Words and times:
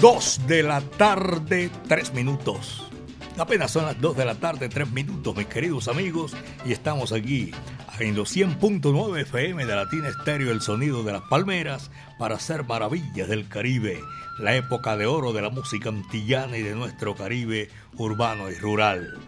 2 0.00 0.46
de 0.46 0.62
la 0.62 0.80
tarde, 0.80 1.70
3 1.88 2.14
minutos. 2.14 2.88
Apenas 3.36 3.72
son 3.72 3.84
las 3.84 4.00
2 4.00 4.16
de 4.16 4.24
la 4.24 4.36
tarde, 4.36 4.68
3 4.68 4.92
minutos, 4.92 5.36
mis 5.36 5.46
queridos 5.46 5.88
amigos, 5.88 6.36
y 6.64 6.70
estamos 6.70 7.12
aquí 7.12 7.50
en 7.98 8.14
los 8.14 8.36
100.9 8.36 9.22
FM 9.22 9.66
de 9.66 9.74
Latina 9.74 10.08
Estéreo, 10.08 10.52
el 10.52 10.60
sonido 10.60 11.02
de 11.02 11.14
las 11.14 11.22
palmeras, 11.22 11.90
para 12.16 12.36
hacer 12.36 12.62
maravillas 12.62 13.26
del 13.26 13.48
Caribe, 13.48 14.00
la 14.38 14.54
época 14.54 14.96
de 14.96 15.06
oro 15.06 15.32
de 15.32 15.42
la 15.42 15.50
música 15.50 15.88
antillana 15.88 16.56
y 16.56 16.62
de 16.62 16.76
nuestro 16.76 17.16
Caribe 17.16 17.68
urbano 17.96 18.52
y 18.52 18.54
rural. 18.54 19.18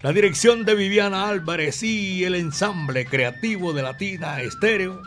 La 0.00 0.14
dirección 0.14 0.64
de 0.64 0.76
Viviana 0.76 1.28
Álvarez 1.28 1.82
y 1.82 2.24
el 2.24 2.36
ensamble 2.36 3.04
creativo 3.04 3.74
de 3.74 3.82
Latina 3.82 4.40
Estéreo 4.40 5.02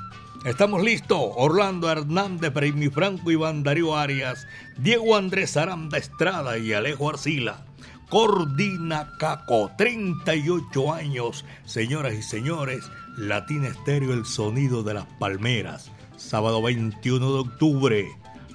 Estamos 0.46 0.84
listos. 0.84 1.22
Orlando 1.38 1.90
Hernández, 1.90 2.52
Premio 2.52 2.92
Franco, 2.92 3.32
Iván 3.32 3.64
Darío 3.64 3.96
Arias, 3.96 4.46
Diego 4.78 5.16
Andrés 5.16 5.56
Aranda 5.56 5.98
Estrada 5.98 6.58
y 6.58 6.74
Alejo 6.74 7.10
Arcila. 7.10 7.64
Cordina 8.10 9.14
Caco, 9.20 9.72
38 9.78 10.94
años. 10.94 11.46
Señoras 11.64 12.14
y 12.16 12.22
señores, 12.22 12.92
Latina 13.16 13.70
Estéreo, 13.70 14.12
el 14.12 14.26
sonido 14.26 14.84
de 14.84 14.96
las 14.96 15.06
palmeras. 15.18 15.90
Sábado 16.18 16.62
21 16.62 17.34
de 17.34 17.40
octubre, 17.40 18.08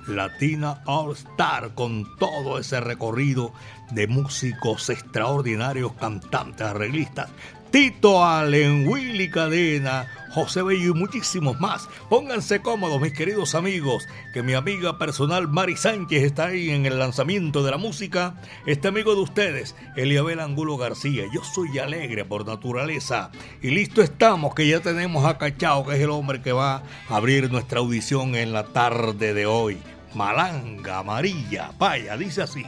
Latina 0.07 0.83
All 0.85 1.13
Star 1.13 1.75
con 1.75 2.05
todo 2.19 2.59
ese 2.59 2.81
recorrido 2.81 3.55
de 3.93 4.07
músicos 4.07 4.91
extraordinarios, 4.91 5.95
cantantes, 5.95 6.67
arreglistas. 6.67 7.31
Tito 7.71 8.25
Allen, 8.25 8.89
Willy 8.89 9.31
Cadena, 9.31 10.07
José 10.39 10.63
Bello 10.63 10.91
y 10.91 10.95
muchísimos 10.95 11.59
más. 11.59 11.89
Pónganse 12.09 12.63
cómodos, 12.63 13.01
mis 13.01 13.13
queridos 13.13 13.57
amigos, 13.57 14.07
que 14.33 14.45
mi 14.45 14.55
amiga 14.55 14.97
personal 14.97 15.49
Mari 15.49 15.77
Sánchez 15.77 16.23
está 16.23 16.47
ahí 16.47 16.71
en 16.71 16.87
el 16.87 16.99
lanzamiento 16.99 17.65
de 17.65 17.73
la 17.73 17.77
música. 17.77 18.41
Este 18.65 18.87
amigo 18.87 19.17
de 19.17 19.23
ustedes, 19.23 19.75
Eliabel 19.97 20.39
Angulo 20.39 20.77
García. 20.77 21.25
Yo 21.35 21.43
soy 21.43 21.79
alegre 21.81 22.25
por 22.25 22.47
naturaleza. 22.47 23.33
Y 23.63 23.71
listo 23.71 24.01
estamos, 24.01 24.55
que 24.55 24.69
ya 24.69 24.81
tenemos 24.81 25.25
a 25.25 25.39
Cachao, 25.39 25.85
que 25.85 25.97
es 25.97 26.01
el 26.01 26.11
hombre 26.11 26.41
que 26.41 26.53
va 26.53 26.85
a 27.09 27.17
abrir 27.17 27.51
nuestra 27.51 27.81
audición 27.81 28.37
en 28.37 28.53
la 28.53 28.65
tarde 28.65 29.35
de 29.35 29.47
hoy. 29.47 29.79
Malanga 30.15 31.01
amarilla, 31.01 31.73
vaya, 31.79 32.17
dice 32.17 32.43
así. 32.43 32.65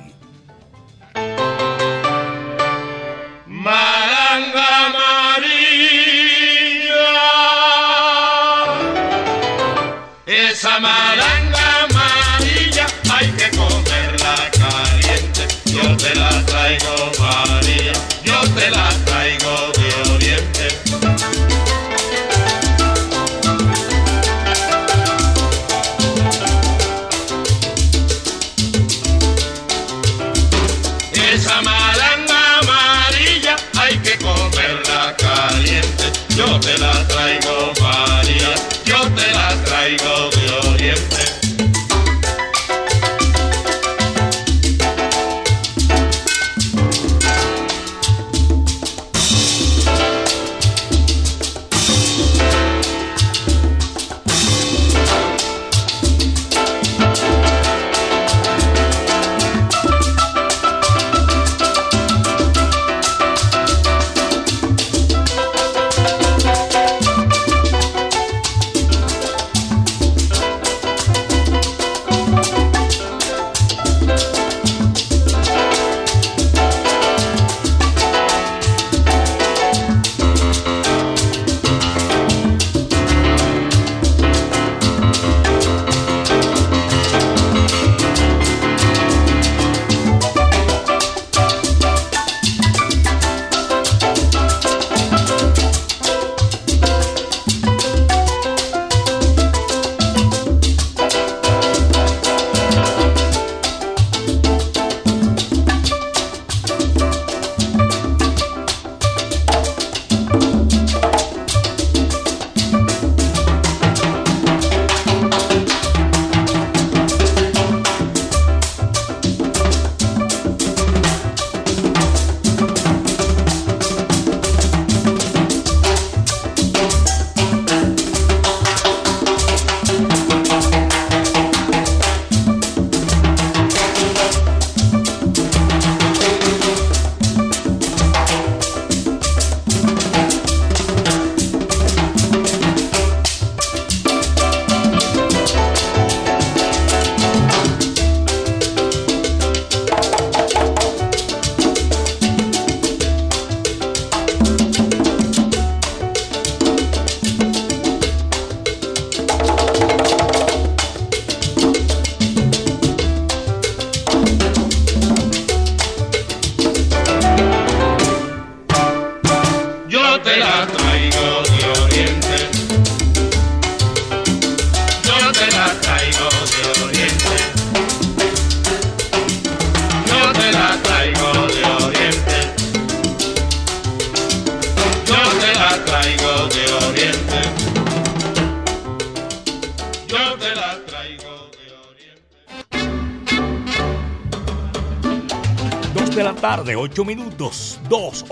Esa 10.61 10.79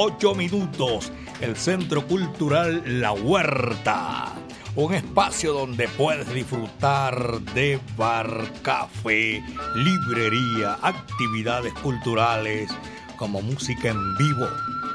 8 0.00 0.36
minutos. 0.36 1.10
El 1.40 1.56
Centro 1.56 2.06
Cultural 2.06 2.82
La 3.00 3.10
Huerta. 3.10 4.32
Un 4.76 4.94
espacio 4.94 5.52
donde 5.52 5.88
puedes 5.88 6.32
disfrutar 6.32 7.40
de 7.52 7.80
bar, 7.96 8.46
café, 8.62 9.42
librería, 9.74 10.78
actividades 10.82 11.72
culturales 11.74 12.70
como 13.16 13.42
música 13.42 13.88
en 13.88 14.16
vivo, 14.16 14.46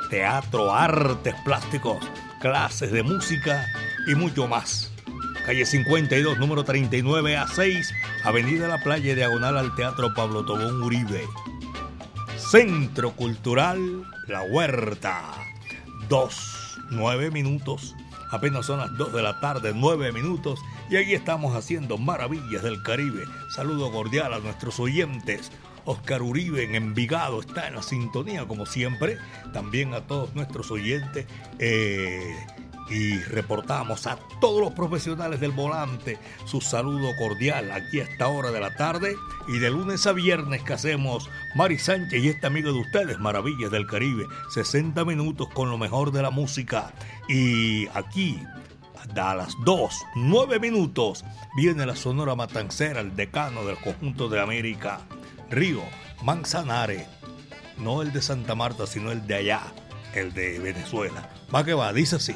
teatro, 0.09 0.73
artes 0.73 1.35
plásticos, 1.43 1.97
clases 2.39 2.93
de 2.93 3.03
música 3.03 3.65
y 4.07 4.15
mucho 4.15 4.47
más. 4.47 4.89
Calle 5.45 5.65
52, 5.65 6.39
número 6.39 6.63
39 6.63 7.35
a 7.35 7.47
6, 7.47 7.93
Avenida 8.23 8.69
La 8.69 8.81
Playa, 8.81 9.15
diagonal 9.15 9.57
al 9.57 9.75
Teatro 9.75 10.13
Pablo 10.13 10.45
Tobón 10.45 10.81
Uribe. 10.81 11.25
Centro 12.53 13.15
Cultural 13.15 14.03
La 14.27 14.43
Huerta. 14.43 15.33
Dos, 16.07 16.77
nueve 16.91 17.31
minutos. 17.31 17.95
Apenas 18.29 18.67
son 18.67 18.77
las 18.77 18.95
dos 18.95 19.11
de 19.11 19.23
la 19.23 19.39
tarde, 19.39 19.73
nueve 19.73 20.11
minutos. 20.11 20.59
Y 20.87 20.97
aquí 20.97 21.15
estamos 21.15 21.55
haciendo 21.55 21.97
maravillas 21.97 22.61
del 22.61 22.83
Caribe. 22.83 23.23
Saludo 23.49 23.91
cordial 23.91 24.35
a 24.35 24.39
nuestros 24.39 24.79
oyentes. 24.79 25.51
Oscar 25.85 26.21
Uribe 26.21 26.63
en 26.63 26.75
Envigado 26.75 27.39
está 27.39 27.69
en 27.69 27.73
la 27.73 27.81
sintonía 27.81 28.45
como 28.47 28.67
siempre. 28.67 29.17
También 29.51 29.95
a 29.95 30.01
todos 30.01 30.35
nuestros 30.35 30.69
oyentes. 30.69 31.25
Eh, 31.57 32.35
y 32.89 33.17
reportamos 33.19 34.07
a 34.07 34.17
todos 34.39 34.61
los 34.61 34.73
profesionales 34.73 35.39
del 35.39 35.51
volante 35.51 36.19
su 36.45 36.61
saludo 36.61 37.15
cordial 37.17 37.71
aquí 37.71 37.99
a 37.99 38.03
esta 38.03 38.27
hora 38.27 38.51
de 38.51 38.59
la 38.59 38.75
tarde 38.75 39.15
y 39.47 39.59
de 39.59 39.69
lunes 39.69 40.05
a 40.05 40.11
viernes 40.11 40.63
que 40.63 40.73
hacemos 40.73 41.29
Mari 41.55 41.77
Sánchez 41.77 42.23
y 42.23 42.29
este 42.29 42.47
amigo 42.47 42.73
de 42.73 42.79
ustedes, 42.79 43.19
Maravillas 43.19 43.71
del 43.71 43.87
Caribe, 43.87 44.25
60 44.53 45.05
minutos 45.05 45.47
con 45.53 45.69
lo 45.69 45.77
mejor 45.77 46.11
de 46.11 46.21
la 46.21 46.29
música 46.29 46.93
y 47.27 47.87
aquí 47.93 48.39
a 49.15 49.35
las 49.35 49.53
2, 49.63 50.05
9 50.15 50.59
minutos 50.59 51.23
viene 51.55 51.85
la 51.85 51.95
Sonora 51.95 52.35
Matancera, 52.35 53.01
el 53.01 53.15
decano 53.15 53.65
del 53.65 53.77
conjunto 53.77 54.29
de 54.29 54.41
América, 54.41 55.01
Río 55.49 55.81
Manzanares, 56.23 57.07
no 57.77 58.01
el 58.01 58.13
de 58.13 58.21
Santa 58.21 58.55
Marta, 58.55 58.87
sino 58.87 59.11
el 59.11 59.27
de 59.27 59.35
allá, 59.35 59.61
el 60.15 60.33
de 60.33 60.59
Venezuela. 60.59 61.29
Va 61.53 61.63
que 61.63 61.73
va, 61.73 61.91
dice 61.91 62.15
así. 62.15 62.35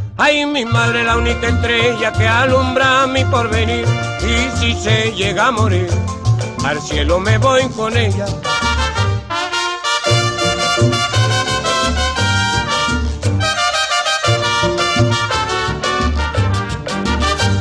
Ay, 0.17 0.45
mi 0.45 0.65
madre 0.65 1.03
la 1.03 1.17
única 1.17 1.47
estrella 1.47 2.11
que 2.13 2.27
alumbra 2.27 3.07
mi 3.07 3.23
porvenir 3.25 3.85
y 4.21 4.59
si 4.59 4.73
se 4.73 5.11
llega 5.13 5.47
a 5.47 5.51
morir, 5.51 5.89
al 6.63 6.79
cielo 6.81 7.19
me 7.19 7.37
voy 7.37 7.67
con 7.69 7.95
ella. 7.97 8.25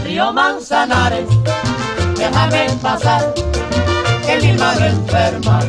Río 0.04 0.32
Manzanares, 0.32 1.28
déjame 2.16 2.66
pasar, 2.82 3.32
que 4.26 4.38
mi 4.42 4.52
madre 4.58 4.88
enferma 4.88 5.60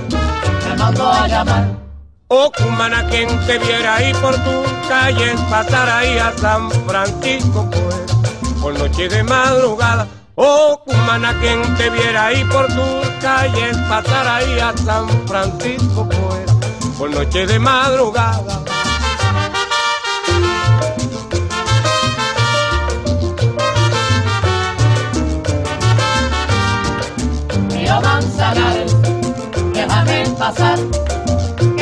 me 0.68 0.78
mandó 0.78 1.10
a 1.10 1.28
llamar. 1.28 1.91
Oh, 2.34 2.50
cumana, 2.50 3.06
quien 3.10 3.28
te 3.46 3.60
viera 3.60 3.98
ahí 3.98 4.14
por 4.14 4.34
tu 4.36 4.64
calle, 4.88 5.36
pasar 5.50 5.90
ahí 5.90 6.18
a 6.18 6.32
San 6.38 6.72
Francisco, 6.88 7.70
pues, 7.70 8.62
por 8.62 8.80
noche 8.80 9.10
de 9.10 9.22
madrugada. 9.22 10.08
Oh, 10.36 10.82
cumana, 10.86 11.38
quien 11.42 11.62
te 11.76 11.90
viera 11.90 12.28
ahí 12.28 12.42
por 12.46 12.68
tus 12.68 13.10
calles, 13.20 13.76
pasar 13.90 14.26
ahí 14.30 14.58
a 14.62 14.72
San 14.78 15.10
Francisco, 15.28 16.08
pues, 16.08 16.94
por 16.98 17.10
noche 17.10 17.46
de 17.46 17.60
madrugada. 17.60 18.64
Río 27.72 28.00
Manzanares, 28.00 28.96
déjame 29.74 30.30
pasar, 30.40 30.80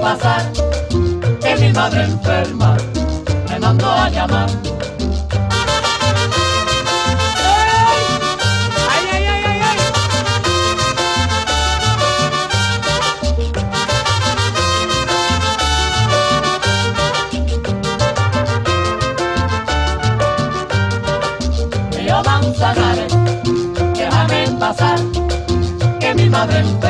pasar, 0.00 0.50
que 1.40 1.56
mi 1.56 1.72
madre 1.72 2.04
enferma 2.04 2.76
me 3.48 3.58
mandó 3.58 3.90
a 3.90 4.08
llamar. 4.08 4.48
Río 21.92 22.22
Manzanares, 22.24 23.16
déjame 23.94 24.48
pasar, 24.58 24.98
que 26.00 26.14
mi 26.14 26.28
madre 26.28 26.60
enferma 26.60 26.89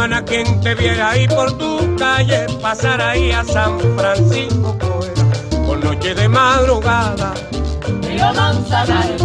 Cumana, 0.00 0.24
quien 0.24 0.58
te 0.62 0.74
viera 0.74 1.10
ahí 1.10 1.28
por 1.28 1.58
tu 1.58 1.94
calle, 1.96 2.46
pasar 2.62 3.02
ahí 3.02 3.32
a 3.32 3.44
San 3.44 3.78
Francisco, 3.98 4.74
pues, 4.78 5.10
por 5.66 5.84
noche 5.84 6.14
de 6.14 6.26
madrugada. 6.26 7.34
Río 8.00 8.32
Manzanares, 8.32 9.22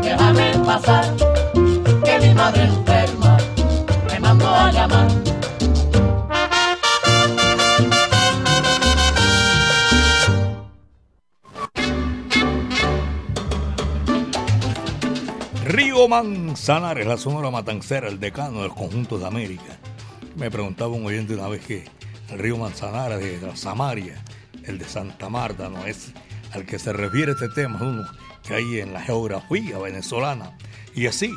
déjame 0.00 0.52
pasar, 0.64 1.04
que 2.04 2.20
mi 2.20 2.32
madre 2.32 2.62
enferma 2.62 3.38
me 4.08 4.20
mandó 4.20 4.46
a 4.46 4.70
llamar. 4.70 5.08
Río 15.64 16.06
Manzanares, 16.06 17.04
la 17.04 17.16
Sonora 17.16 17.50
Matancera, 17.50 18.06
el 18.06 18.20
decano 18.20 18.62
del 18.62 18.70
conjunto 18.70 19.18
de 19.18 19.26
América. 19.26 19.76
Me 20.38 20.52
preguntaba 20.52 20.94
un 20.94 21.04
oyente 21.04 21.34
una 21.34 21.48
vez 21.48 21.66
que 21.66 21.84
el 22.30 22.38
río 22.38 22.56
Manzanares 22.56 23.18
de 23.40 23.44
la 23.44 23.56
Samaria, 23.56 24.22
el 24.62 24.78
de 24.78 24.84
Santa 24.84 25.28
Marta, 25.28 25.68
no 25.68 25.84
es 25.84 26.12
al 26.52 26.64
que 26.64 26.78
se 26.78 26.92
refiere 26.92 27.32
este 27.32 27.48
tema, 27.48 27.82
uno 27.82 28.04
que 28.46 28.54
hay 28.54 28.78
en 28.78 28.92
la 28.92 29.02
geografía 29.02 29.78
venezolana. 29.78 30.56
Y 30.94 31.06
así, 31.06 31.32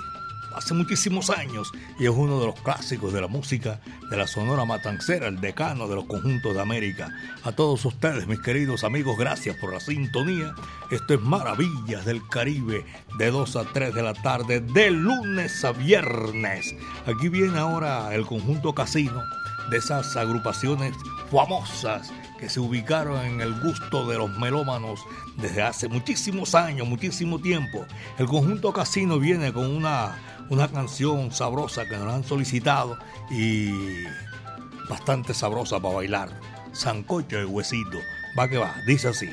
hace 0.55 0.73
muchísimos 0.73 1.29
años, 1.29 1.71
y 1.99 2.05
es 2.05 2.11
uno 2.11 2.39
de 2.39 2.47
los 2.47 2.59
clásicos 2.59 3.13
de 3.13 3.21
la 3.21 3.27
música 3.27 3.79
de 4.09 4.17
la 4.17 4.27
Sonora 4.27 4.65
Matancera, 4.65 5.27
el 5.27 5.39
decano 5.39 5.87
de 5.87 5.95
los 5.95 6.05
conjuntos 6.05 6.53
de 6.53 6.61
América. 6.61 7.09
A 7.43 7.51
todos 7.51 7.83
ustedes, 7.85 8.27
mis 8.27 8.41
queridos 8.41 8.83
amigos, 8.83 9.17
gracias 9.17 9.55
por 9.57 9.73
la 9.73 9.79
sintonía. 9.79 10.53
Esto 10.89 11.13
es 11.13 11.21
Maravillas 11.21 12.05
del 12.05 12.27
Caribe, 12.27 12.85
de 13.17 13.31
2 13.31 13.55
a 13.55 13.63
3 13.65 13.93
de 13.93 14.03
la 14.03 14.13
tarde, 14.13 14.59
de 14.59 14.91
lunes 14.91 15.63
a 15.63 15.71
viernes. 15.71 16.75
Aquí 17.05 17.29
viene 17.29 17.57
ahora 17.57 18.13
el 18.13 18.25
conjunto 18.25 18.73
Casino, 18.73 19.21
de 19.69 19.77
esas 19.77 20.15
agrupaciones 20.17 20.93
famosas 21.31 22.11
que 22.41 22.49
se 22.49 22.59
ubicaron 22.59 23.23
en 23.23 23.39
el 23.39 23.53
gusto 23.61 24.07
de 24.07 24.17
los 24.17 24.35
melómanos 24.37 24.99
desde 25.37 25.61
hace 25.61 25.87
muchísimos 25.87 26.55
años, 26.55 26.87
muchísimo 26.87 27.39
tiempo. 27.39 27.85
El 28.17 28.25
conjunto 28.25 28.73
Casino 28.73 29.19
viene 29.19 29.53
con 29.53 29.69
una, 29.69 30.17
una 30.51 30.67
canción 30.67 31.31
sabrosa 31.31 31.85
que 31.87 31.95
nos 31.97 32.13
han 32.13 32.23
solicitado 32.25 32.97
y 33.29 33.71
bastante 34.89 35.33
sabrosa 35.33 35.79
para 35.79 35.95
bailar. 35.95 36.29
Sancocho 36.73 37.37
de 37.37 37.45
huesito. 37.45 37.97
Va 38.37 38.49
que 38.49 38.57
va, 38.57 38.75
dice 38.85 39.07
así. 39.07 39.29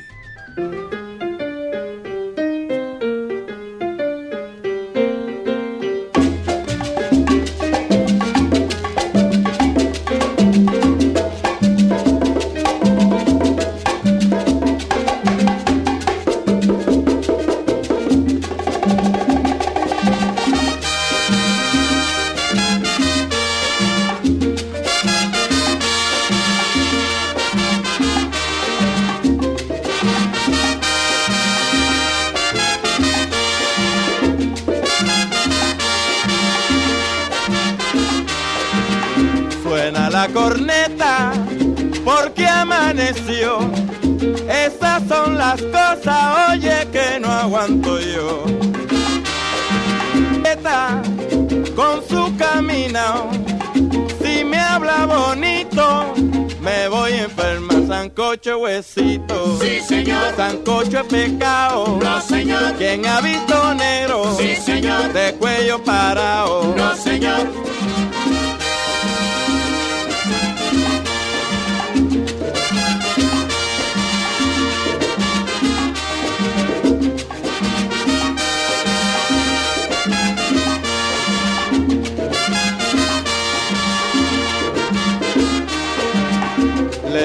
La 40.28 40.40
corneta 40.40 41.32
porque 42.04 42.47
amaneció. 42.47 43.58
Esas 44.49 45.02
son 45.08 45.37
las 45.38 45.61
cosas, 45.62 46.50
oye, 46.50 46.87
que 46.92 47.20
no 47.20 47.30
aguanto 47.30 47.99
yo. 48.00 48.44
Está 50.44 51.00
con 51.76 52.02
su 52.08 52.35
caminao, 52.37 53.30
si 54.23 54.44
me 54.44 54.58
habla 54.58 55.06
bonito, 55.06 56.14
me 56.61 56.88
voy 56.88 57.12
enferma. 57.12 57.75
Sancocho 57.87 58.58
huesito, 58.58 59.58
Sí, 59.61 59.80
señor. 59.80 60.35
sancocho 60.37 60.99
es 61.00 61.04
pecado. 61.06 61.99
No, 62.02 62.20
señor. 62.20 62.75
¿Quién 62.76 63.06
ha 63.06 63.20
visto 63.23 63.75
negro? 63.75 64.37
Sí, 64.38 64.56
señor. 64.56 65.12
De 65.12 65.32
cuello 65.35 65.82
parado. 65.82 66.75
No, 66.76 66.94
señor. 66.97 67.47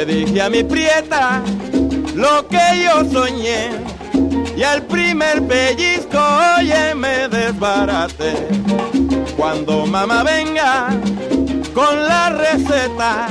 Le 0.05 0.13
dije 0.15 0.41
a 0.41 0.49
mi 0.49 0.63
prieta 0.65 1.41
lo 2.13 2.45
que 2.49 2.59
yo 2.83 3.09
soñé 3.09 3.69
y 4.57 4.61
al 4.61 4.81
primer 4.83 5.41
pellizco, 5.47 6.19
oye, 6.59 6.93
me 6.93 7.29
desbarate. 7.29 8.33
Cuando 9.37 9.85
mamá 9.85 10.23
venga 10.23 10.89
con 11.73 12.03
la 12.05 12.29
receta, 12.31 13.29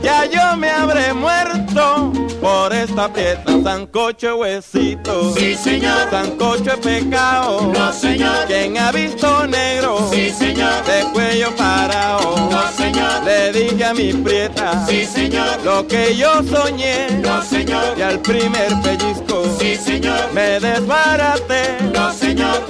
ya 0.00 0.26
yo 0.26 0.56
me 0.56 0.70
habré 0.70 1.12
muerto 1.12 2.12
por 2.40 2.72
esta 2.72 3.12
prieta. 3.12 3.52
Sancocho 3.64 4.36
huesito, 4.36 5.34
Sí, 5.34 5.56
señor. 5.56 6.08
sancocho 6.10 6.70
es 6.72 6.78
pecado. 6.78 7.70
No, 7.76 7.92
señor. 7.92 8.46
¿Quién 8.46 8.78
ha 8.78 8.92
visto 8.92 9.46
negro? 9.48 10.08
Sí, 10.12 10.30
señor. 10.30 10.72
De 10.84 11.02
cuello 11.12 11.50
parado. 11.56 12.48
No, 12.50 12.62
señor. 12.76 13.24
Le 13.24 13.52
dije 13.52 13.84
a 13.84 13.92
mi 13.92 14.12
prieta 14.14 14.49
Sí, 14.88 15.04
señor. 15.04 15.62
lo 15.64 15.86
que 15.86 16.16
yo 16.16 16.42
soñé 16.44 17.08
No, 17.22 17.42
señor. 17.42 17.94
y 17.96 18.02
al 18.02 18.18
primer 18.20 18.68
pellizco 18.82 19.44
Sí, 19.58 19.76
señor. 19.76 20.32
me 20.32 20.60
desbarate. 20.60 21.78
No, 21.94 22.12
señor. 22.12 22.60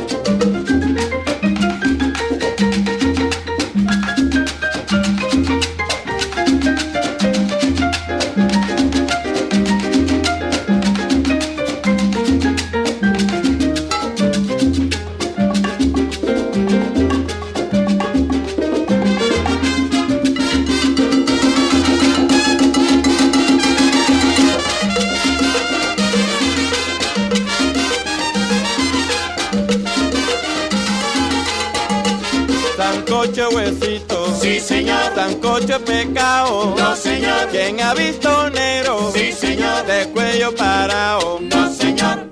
Sancocho 33.30 33.56
huesito, 33.56 34.34
Sí, 34.40 34.58
señor. 34.58 35.14
sancocho 35.14 35.76
es 35.76 35.82
pecado. 35.82 36.74
No, 36.76 36.96
señor. 36.96 37.48
¿Quién 37.50 37.80
ha 37.80 37.94
visto 37.94 38.50
negro? 38.50 39.12
Sí, 39.14 39.32
señor. 39.32 39.86
De 39.86 40.08
cuello 40.08 40.52
parado. 40.56 41.38
No, 41.40 41.72
señor. 41.72 42.28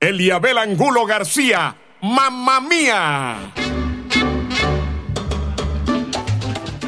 Eliabel 0.00 0.58
Angulo 0.58 1.06
García, 1.06 1.76
mamá 2.02 2.60
mía. 2.60 3.52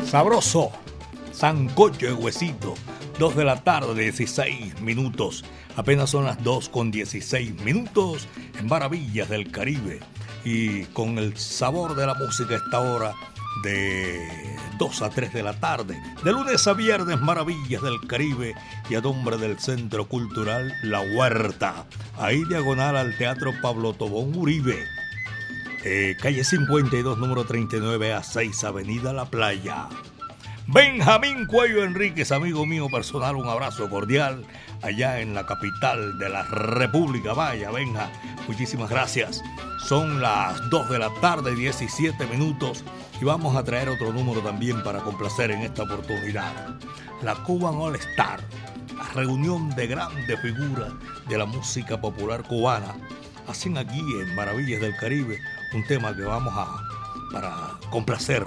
Sabroso. 0.06 0.70
Sancocho 1.32 2.06
de 2.06 2.12
huesito. 2.12 2.74
2 3.18 3.36
de 3.36 3.44
la 3.44 3.62
tarde, 3.62 3.94
16 4.02 4.80
minutos. 4.80 5.44
Apenas 5.80 6.10
son 6.10 6.26
las 6.26 6.44
2 6.44 6.68
con 6.68 6.90
16 6.90 7.62
minutos 7.62 8.28
en 8.58 8.66
Maravillas 8.66 9.30
del 9.30 9.50
Caribe. 9.50 10.00
Y 10.44 10.84
con 10.92 11.16
el 11.16 11.38
sabor 11.38 11.94
de 11.94 12.06
la 12.06 12.12
música 12.12 12.56
esta 12.56 12.80
hora 12.80 13.14
de 13.62 14.28
2 14.78 15.00
a 15.00 15.08
3 15.08 15.32
de 15.32 15.42
la 15.42 15.58
tarde. 15.58 15.98
De 16.22 16.32
lunes 16.32 16.66
a 16.66 16.74
viernes, 16.74 17.18
Maravillas 17.22 17.80
del 17.80 17.98
Caribe 18.06 18.54
y 18.90 18.94
a 18.94 19.00
nombre 19.00 19.38
del 19.38 19.58
Centro 19.58 20.06
Cultural 20.06 20.70
La 20.82 21.00
Huerta. 21.00 21.86
Ahí 22.18 22.44
diagonal 22.50 22.98
al 22.98 23.16
Teatro 23.16 23.54
Pablo 23.62 23.94
Tobón 23.94 24.36
Uribe. 24.36 24.84
Eh, 25.86 26.14
calle 26.20 26.44
52, 26.44 27.16
número 27.16 27.44
39 27.44 28.12
a 28.12 28.22
6, 28.22 28.64
Avenida 28.64 29.14
La 29.14 29.30
Playa. 29.30 29.88
Benjamín 30.66 31.46
Cuello 31.46 31.84
Enríquez, 31.84 32.30
amigo 32.32 32.64
mío 32.64 32.88
personal, 32.88 33.36
un 33.36 33.48
abrazo 33.48 33.88
cordial 33.90 34.44
allá 34.82 35.20
en 35.20 35.34
la 35.34 35.44
capital 35.46 36.18
de 36.18 36.28
la 36.28 36.42
República. 36.44 37.32
Vaya, 37.32 37.70
Benja, 37.70 38.08
muchísimas 38.46 38.88
gracias. 38.88 39.42
Son 39.86 40.20
las 40.20 40.70
2 40.70 40.90
de 40.90 40.98
la 40.98 41.10
tarde, 41.20 41.54
17 41.54 42.26
minutos, 42.26 42.84
y 43.20 43.24
vamos 43.24 43.56
a 43.56 43.64
traer 43.64 43.88
otro 43.88 44.12
número 44.12 44.40
también 44.40 44.82
para 44.82 45.00
complacer 45.00 45.50
en 45.50 45.62
esta 45.62 45.82
oportunidad. 45.82 46.78
La 47.22 47.34
Cuban 47.34 47.74
All 47.76 47.96
Star, 47.96 48.40
reunión 49.14 49.70
de 49.74 49.86
grandes 49.88 50.40
figuras 50.40 50.92
de 51.28 51.38
la 51.38 51.46
música 51.46 52.00
popular 52.00 52.42
cubana. 52.44 52.94
Hacen 53.48 53.76
aquí 53.76 53.98
en 53.98 54.34
Maravillas 54.36 54.80
del 54.80 54.96
Caribe 54.96 55.40
un 55.74 55.84
tema 55.86 56.14
que 56.14 56.22
vamos 56.22 56.52
a 56.56 56.68
para 57.32 57.78
complacer 57.90 58.44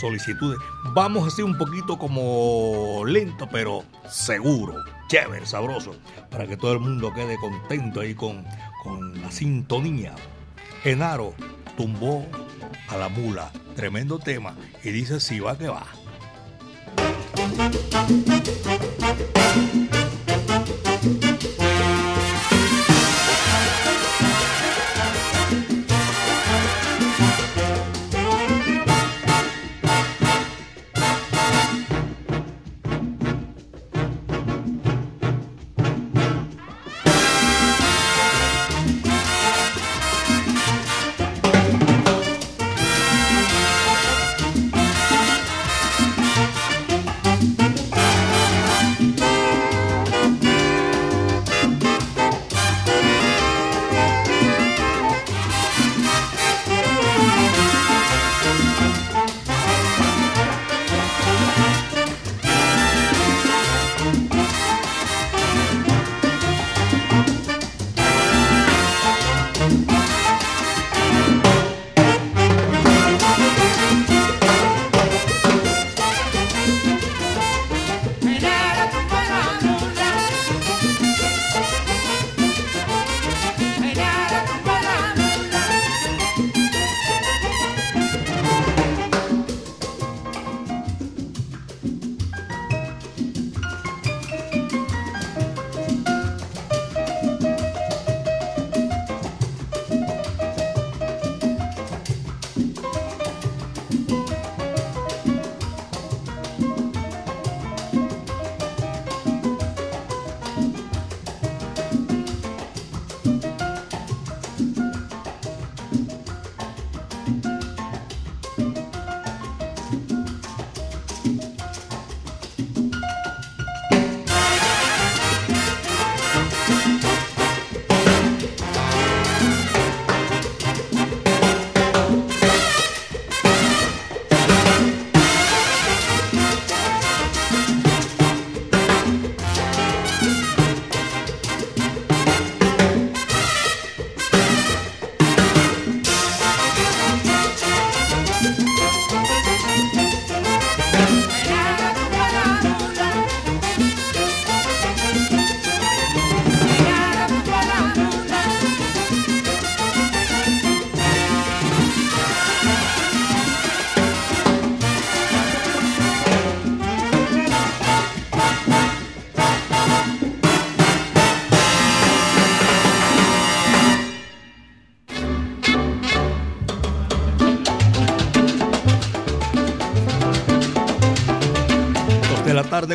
solicitudes. 0.00 0.58
Vamos 0.92 1.26
así 1.26 1.42
un 1.42 1.56
poquito 1.56 1.98
como 1.98 3.02
lento, 3.06 3.48
pero 3.50 3.84
seguro, 4.08 4.76
chévere, 5.08 5.46
sabroso, 5.46 5.94
para 6.30 6.46
que 6.46 6.56
todo 6.56 6.72
el 6.72 6.80
mundo 6.80 7.12
quede 7.14 7.36
contento 7.36 8.00
ahí 8.00 8.14
con, 8.14 8.44
con 8.82 9.20
la 9.20 9.30
sintonía. 9.30 10.14
Genaro 10.82 11.34
tumbó 11.76 12.26
a 12.88 12.96
la 12.96 13.08
mula, 13.08 13.52
tremendo 13.76 14.18
tema, 14.18 14.54
y 14.82 14.90
dice 14.90 15.20
si 15.20 15.34
sí, 15.34 15.40
va 15.40 15.56
que 15.56 15.68
va. 15.68 15.86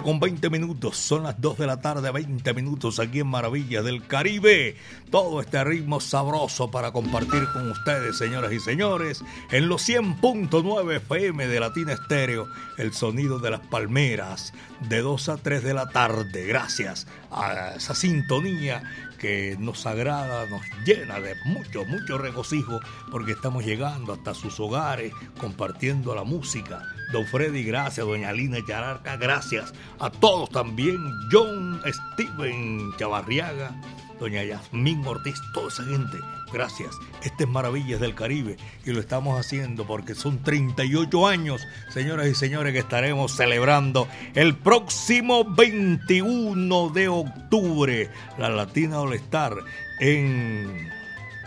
Con 0.06 0.20
20 0.20 0.52
minutos. 0.52 0.98
Son 0.98 1.24
las 1.24 1.42
2 1.42 1.58
de 1.58 1.66
la 1.66 1.82
tarde, 1.82 2.12
20 2.12 2.54
minutos 2.54 3.00
aquí 3.00 3.22
en 3.22 3.28
Maravillas 3.28 3.84
del 3.84 4.06
Caribe. 4.06 4.78
Todo 5.10 5.42
este 5.42 5.64
ritmo 5.64 6.00
sabroso 6.00 6.70
para 6.70 6.92
compartir 6.92 7.48
con 7.52 7.72
ustedes, 7.72 8.16
señoras 8.16 8.54
y 8.54 8.60
señores, 8.60 9.24
en 9.52 9.68
los 9.68 9.90
100.9 9.90 10.98
FM 10.98 11.48
de 11.48 11.60
Latina 11.60 11.94
Estéreo, 11.94 12.48
el 12.78 12.94
sonido 12.94 13.40
de 13.40 13.50
las 13.50 13.62
palmeras, 13.62 14.54
de 14.88 15.02
2 15.02 15.30
a 15.30 15.38
3 15.38 15.64
de 15.64 15.74
la 15.74 15.90
tarde. 15.90 16.46
Gracias 16.46 17.08
a 17.32 17.74
esa 17.76 17.96
sintonía 17.96 18.84
que 19.16 19.56
nos 19.60 19.86
agrada, 19.86 20.46
nos 20.48 20.62
llena 20.86 21.20
de 21.20 21.36
mucho, 21.46 21.86
mucho 21.86 22.18
regocijo, 22.18 22.80
porque 23.12 23.34
estamos 23.34 23.66
llegando 23.66 24.14
hasta 24.14 24.34
sus 24.34 24.60
hogares, 24.60 25.14
compartiendo 25.40 26.14
la 26.16 26.24
música. 26.24 26.84
Don 27.12 27.26
Freddy, 27.26 27.64
gracias. 27.64 28.06
Doña 28.06 28.32
Lina 28.34 28.58
Yararca, 28.68 29.18
gracias. 29.18 29.74
A 30.00 30.10
todos 30.10 30.50
también. 30.50 30.98
John 31.32 31.82
Steven 31.86 32.96
Chavarriaga, 32.98 33.76
Doña 34.20 34.44
Yasmín 34.44 35.06
Ortiz, 35.06 35.36
toda 35.54 35.68
esa 35.68 35.84
gente. 35.84 36.18
Gracias. 36.54 36.96
Este 37.24 37.44
es 37.44 37.50
Maravillas 37.50 38.00
del 38.00 38.16
Caribe 38.16 38.58
y 38.86 38.92
lo 38.92 39.00
estamos 39.00 39.40
haciendo 39.40 39.86
porque 39.86 40.16
son 40.16 40.42
38 40.44 41.28
años, 41.28 41.62
señoras 41.90 42.28
y 42.28 42.36
señores, 42.36 42.74
que 42.74 42.80
estaremos 42.80 43.36
celebrando 43.36 44.08
el 44.36 44.56
próximo 44.56 45.44
21 45.44 46.90
de 46.90 47.08
octubre 47.10 48.10
la 48.38 48.50
Latina 48.50 49.02
All 49.02 49.20
en 50.00 50.95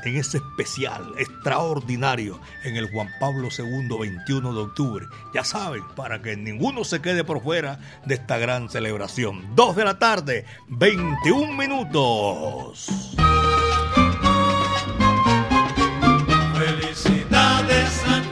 en 0.04 0.16
ese 0.16 0.38
especial 0.38 1.12
extraordinario 1.18 2.40
en 2.64 2.76
el 2.76 2.90
Juan 2.90 3.08
Pablo 3.20 3.48
II 3.56 3.88
21 3.98 4.52
de 4.52 4.61
octubre. 4.61 5.06
Ya 5.34 5.44
saben, 5.44 5.82
para 5.96 6.22
que 6.22 6.37
ninguno 6.37 6.84
se 6.84 7.00
quede 7.00 7.24
por 7.24 7.42
fuera 7.42 7.80
de 8.04 8.14
esta 8.14 8.38
gran 8.38 8.68
celebración. 8.68 9.54
2 9.54 9.76
de 9.76 9.84
la 9.84 9.98
tarde, 9.98 10.44
21 10.68 11.52
minutos. 11.52 13.16
Felicidades 16.54 18.04
a. 18.06 18.27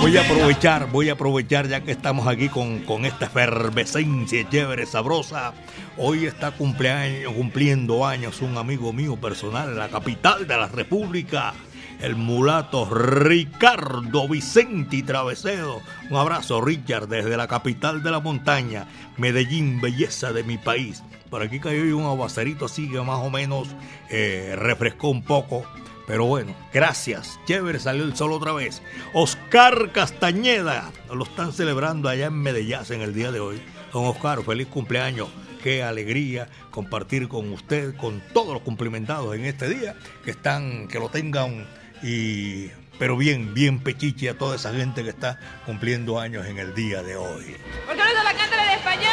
Voy 0.00 0.16
a 0.16 0.22
aprovechar, 0.22 0.90
voy 0.90 1.08
a 1.10 1.12
aprovechar 1.12 1.68
ya 1.68 1.82
que 1.82 1.92
estamos 1.92 2.26
aquí 2.26 2.48
con, 2.48 2.80
con 2.80 3.04
esta 3.04 3.26
efervescencia 3.26 4.48
chévere, 4.48 4.86
sabrosa. 4.86 5.52
Hoy 5.98 6.24
está 6.24 6.52
cumpleaños, 6.52 7.34
cumpliendo 7.34 8.06
años 8.06 8.40
un 8.40 8.56
amigo 8.56 8.94
mío 8.94 9.16
personal 9.16 9.68
en 9.68 9.78
la 9.78 9.90
capital 9.90 10.46
de 10.46 10.56
la 10.56 10.68
República, 10.68 11.52
el 12.00 12.16
mulato 12.16 12.88
Ricardo 12.90 14.26
Vicente 14.26 15.02
Travesedo. 15.02 15.82
Un 16.08 16.16
abrazo, 16.16 16.62
Richard, 16.62 17.06
desde 17.06 17.36
la 17.36 17.46
capital 17.46 18.02
de 18.02 18.10
la 18.10 18.20
montaña, 18.20 18.86
Medellín, 19.18 19.82
belleza 19.82 20.32
de 20.32 20.44
mi 20.44 20.56
país. 20.56 21.02
Por 21.28 21.42
aquí 21.42 21.60
cayó 21.60 21.96
un 21.96 22.04
aguacerito 22.04 22.64
así 22.64 22.90
que 22.90 23.00
más 23.02 23.20
o 23.20 23.30
menos 23.30 23.68
eh, 24.08 24.54
refrescó 24.56 25.10
un 25.10 25.22
poco. 25.22 25.64
Pero 26.10 26.24
bueno, 26.24 26.56
gracias. 26.74 27.38
Chévere, 27.46 27.78
salió 27.78 28.02
el 28.02 28.16
sol 28.16 28.32
otra 28.32 28.52
vez. 28.52 28.82
Oscar 29.12 29.92
Castañeda, 29.92 30.90
lo 31.14 31.22
están 31.22 31.52
celebrando 31.52 32.08
allá 32.08 32.26
en 32.26 32.34
Medellín 32.34 32.80
en 32.90 33.02
el 33.02 33.14
día 33.14 33.30
de 33.30 33.38
hoy. 33.38 33.62
Don 33.92 34.06
Oscar, 34.06 34.42
feliz 34.42 34.66
cumpleaños. 34.66 35.28
Qué 35.62 35.84
alegría 35.84 36.48
compartir 36.72 37.28
con 37.28 37.52
usted, 37.52 37.94
con 37.96 38.20
todos 38.32 38.52
los 38.54 38.62
cumplimentados 38.62 39.36
en 39.36 39.44
este 39.44 39.68
día, 39.68 39.94
que 40.24 40.32
están, 40.32 40.88
que 40.88 40.98
lo 40.98 41.10
tengan 41.10 41.68
y 42.02 42.70
pero 42.98 43.16
bien, 43.16 43.54
bien 43.54 43.78
pechiche 43.78 44.30
a 44.30 44.36
toda 44.36 44.56
esa 44.56 44.74
gente 44.74 45.04
que 45.04 45.10
está 45.10 45.38
cumpliendo 45.64 46.18
años 46.18 46.44
en 46.44 46.58
el 46.58 46.74
día 46.74 47.04
de 47.04 47.14
hoy. 47.14 47.56
¿Por 47.86 47.94
qué 47.94 48.02
no 48.02 48.08
se 48.08 48.24
la 48.24 48.34
cantan 48.34 48.60
en 48.60 48.78
español? 48.78 49.10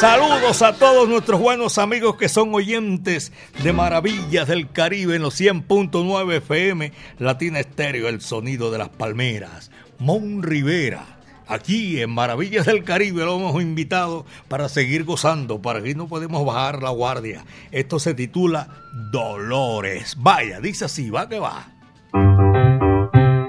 Saludos 0.00 0.62
a 0.62 0.72
todos 0.72 1.10
nuestros 1.10 1.38
buenos 1.38 1.76
amigos 1.76 2.16
que 2.16 2.30
son 2.30 2.54
oyentes 2.54 3.34
de 3.62 3.74
Maravillas 3.74 4.48
del 4.48 4.70
Caribe 4.72 5.16
en 5.16 5.20
los 5.20 5.38
100.9 5.38 6.36
FM, 6.36 6.90
Latina 7.18 7.60
Estéreo, 7.60 8.08
el 8.08 8.22
sonido 8.22 8.70
de 8.70 8.78
las 8.78 8.88
palmeras. 8.88 9.70
Mon 9.98 10.42
Rivera, 10.42 11.04
aquí 11.46 12.00
en 12.00 12.08
Maravillas 12.08 12.64
del 12.64 12.82
Caribe 12.82 13.26
lo 13.26 13.36
hemos 13.36 13.60
invitado 13.60 14.24
para 14.48 14.70
seguir 14.70 15.04
gozando, 15.04 15.60
para 15.60 15.82
que 15.82 15.94
no 15.94 16.08
podemos 16.08 16.46
bajar 16.46 16.82
la 16.82 16.88
guardia. 16.88 17.44
Esto 17.70 17.98
se 17.98 18.14
titula 18.14 18.68
Dolores. 19.12 20.14
Vaya, 20.16 20.60
dice 20.60 20.86
así, 20.86 21.10
va 21.10 21.28
que 21.28 21.40
va. 21.40 21.68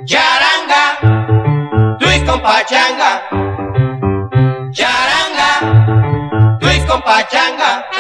Charanga, 0.06 1.98
twist 1.98 2.26
con 2.26 2.42
pachanga. 2.42 3.51
Pachanga. 7.12 7.91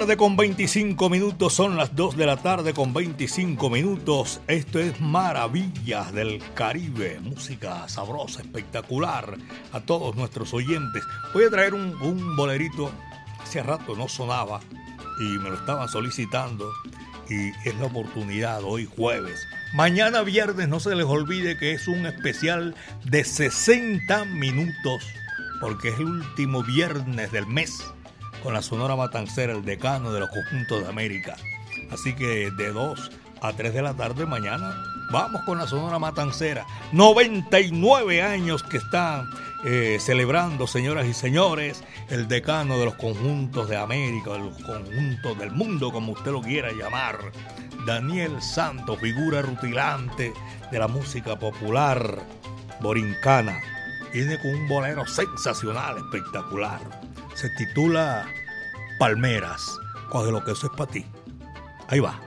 Tarde 0.00 0.18
con 0.18 0.36
25 0.36 1.08
minutos, 1.08 1.54
son 1.54 1.78
las 1.78 1.96
2 1.96 2.18
de 2.18 2.26
la 2.26 2.36
tarde 2.36 2.74
con 2.74 2.92
25 2.92 3.70
minutos. 3.70 4.42
Esto 4.46 4.78
es 4.78 5.00
Maravillas 5.00 6.12
del 6.12 6.42
Caribe, 6.52 7.18
música 7.20 7.88
sabrosa, 7.88 8.42
espectacular 8.42 9.38
a 9.72 9.80
todos 9.80 10.14
nuestros 10.14 10.52
oyentes. 10.52 11.02
Voy 11.32 11.44
a 11.44 11.50
traer 11.50 11.72
un, 11.72 11.94
un 12.02 12.36
bolerito, 12.36 12.92
hace 13.42 13.62
rato 13.62 13.96
no 13.96 14.06
sonaba 14.06 14.60
y 15.18 15.38
me 15.38 15.48
lo 15.48 15.54
estaban 15.54 15.88
solicitando 15.88 16.70
y 17.30 17.48
es 17.66 17.74
la 17.80 17.86
oportunidad 17.86 18.64
hoy 18.64 18.84
jueves. 18.84 19.40
Mañana 19.72 20.20
viernes 20.20 20.68
no 20.68 20.78
se 20.78 20.94
les 20.94 21.06
olvide 21.06 21.56
que 21.56 21.72
es 21.72 21.88
un 21.88 22.04
especial 22.04 22.74
de 23.04 23.24
60 23.24 24.26
minutos 24.26 25.02
porque 25.58 25.88
es 25.88 25.98
el 25.98 26.04
último 26.04 26.62
viernes 26.64 27.32
del 27.32 27.46
mes 27.46 27.82
con 28.46 28.54
la 28.54 28.62
Sonora 28.62 28.94
Matancera, 28.94 29.52
el 29.52 29.64
decano 29.64 30.12
de 30.12 30.20
los 30.20 30.30
conjuntos 30.30 30.80
de 30.80 30.88
América. 30.88 31.34
Así 31.90 32.14
que 32.14 32.52
de 32.52 32.70
2 32.70 33.10
a 33.40 33.52
3 33.52 33.74
de 33.74 33.82
la 33.82 33.92
tarde 33.94 34.24
mañana 34.24 34.72
vamos 35.10 35.42
con 35.42 35.58
la 35.58 35.66
Sonora 35.66 35.98
Matancera. 35.98 36.64
99 36.92 38.22
años 38.22 38.62
que 38.62 38.76
están 38.76 39.28
eh, 39.64 39.98
celebrando, 39.98 40.68
señoras 40.68 41.08
y 41.08 41.12
señores, 41.12 41.82
el 42.08 42.28
decano 42.28 42.78
de 42.78 42.84
los 42.84 42.94
conjuntos 42.94 43.68
de 43.68 43.78
América, 43.78 44.34
de 44.34 44.38
los 44.38 44.62
conjuntos 44.62 45.36
del 45.40 45.50
mundo, 45.50 45.90
como 45.90 46.12
usted 46.12 46.30
lo 46.30 46.40
quiera 46.40 46.70
llamar. 46.70 47.18
Daniel 47.84 48.40
Santos, 48.40 49.00
figura 49.00 49.42
rutilante 49.42 50.32
de 50.70 50.78
la 50.78 50.86
música 50.86 51.36
popular 51.36 52.20
borincana. 52.80 53.60
Viene 54.12 54.38
con 54.38 54.54
un 54.54 54.68
bolero 54.68 55.04
sensacional, 55.04 55.98
espectacular 55.98 57.06
se 57.36 57.50
titula 57.50 58.26
Palmeras. 58.98 59.78
Coge 60.08 60.30
lo 60.30 60.44
que 60.44 60.52
eso 60.52 60.66
es 60.66 60.72
para 60.76 60.90
ti. 60.90 61.04
Ahí 61.88 62.00
va. 62.00 62.20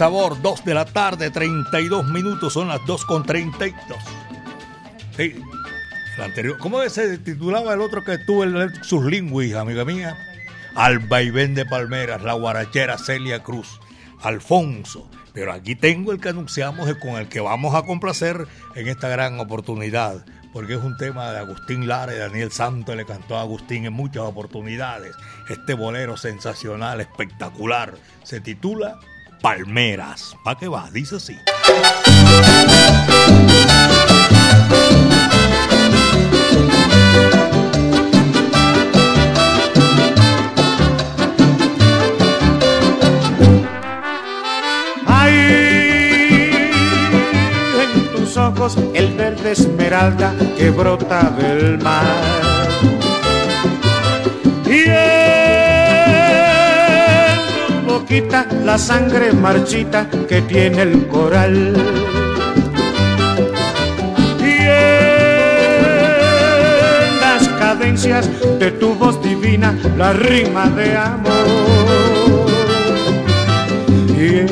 Sabor. 0.00 0.40
2 0.40 0.64
de 0.64 0.72
la 0.72 0.86
tarde, 0.86 1.30
32 1.30 2.06
minutos. 2.06 2.54
Son 2.54 2.68
las 2.68 2.80
2 2.86 3.04
con 3.04 3.22
32. 3.22 3.98
Sí, 5.14 5.34
el 6.16 6.22
anterior. 6.24 6.56
¿Cómo 6.56 6.80
se 6.88 7.18
titulaba 7.18 7.74
el 7.74 7.82
otro 7.82 8.02
que 8.02 8.16
tuvo 8.16 8.44
el 8.44 8.82
sus 8.82 9.04
lingüis, 9.04 9.54
amiga 9.54 9.84
mía? 9.84 10.16
Al 10.74 11.00
vaivén 11.00 11.54
de 11.54 11.66
Palmeras, 11.66 12.22
la 12.22 12.32
guarachera 12.32 12.96
Celia 12.96 13.42
Cruz, 13.42 13.78
Alfonso. 14.22 15.06
Pero 15.34 15.52
aquí 15.52 15.74
tengo 15.74 16.12
el 16.12 16.20
que 16.20 16.30
anunciamos 16.30 16.88
y 16.88 16.94
con 16.94 17.16
el 17.16 17.28
que 17.28 17.40
vamos 17.40 17.74
a 17.74 17.82
complacer 17.82 18.46
en 18.76 18.88
esta 18.88 19.10
gran 19.10 19.38
oportunidad, 19.38 20.24
porque 20.54 20.76
es 20.76 20.82
un 20.82 20.96
tema 20.96 21.30
de 21.30 21.40
Agustín 21.40 21.86
Lara 21.86 22.14
y 22.14 22.18
Daniel 22.18 22.52
Santos 22.52 22.96
le 22.96 23.04
cantó 23.04 23.36
a 23.36 23.42
Agustín 23.42 23.84
en 23.84 23.92
muchas 23.92 24.22
oportunidades. 24.22 25.14
Este 25.50 25.74
bolero 25.74 26.16
sensacional, 26.16 27.02
espectacular, 27.02 27.96
se 28.22 28.40
titula 28.40 28.98
Palmeras. 29.40 30.36
¿Para 30.44 30.58
qué 30.58 30.68
va? 30.68 30.90
Dice 30.90 31.16
así. 31.16 31.36
El 48.94 49.14
verde 49.16 49.52
esmeralda 49.52 50.34
que 50.56 50.70
brota 50.70 51.30
del 51.30 51.78
mar. 51.78 52.99
Quita 58.10 58.44
la 58.64 58.76
sangre 58.76 59.32
marchita 59.32 60.08
que 60.28 60.42
tiene 60.42 60.82
el 60.82 61.06
coral. 61.06 61.76
Y 64.40 64.56
cadencias 67.60 68.28
de 68.58 68.72
tu 68.72 68.94
voz 68.94 69.22
divina, 69.22 69.78
la 69.96 70.12
rima 70.12 70.68
de 70.70 70.96
amor. 70.96 72.50
Y 74.18 74.40
en 74.40 74.48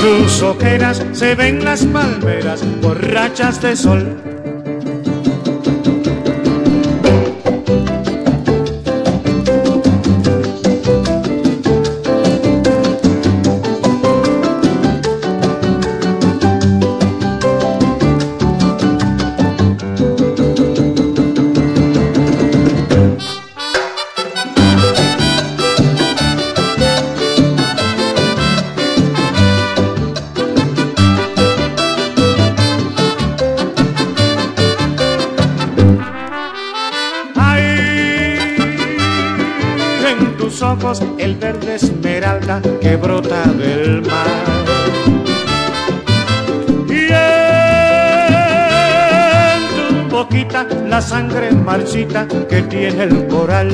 tus 0.00 0.40
ojeras 0.42 1.04
se 1.12 1.34
ven 1.34 1.64
las 1.64 1.84
palmeras 1.84 2.62
borrachas 2.80 3.60
de 3.60 3.74
sol. 3.74 4.37
Coral. 53.38 53.70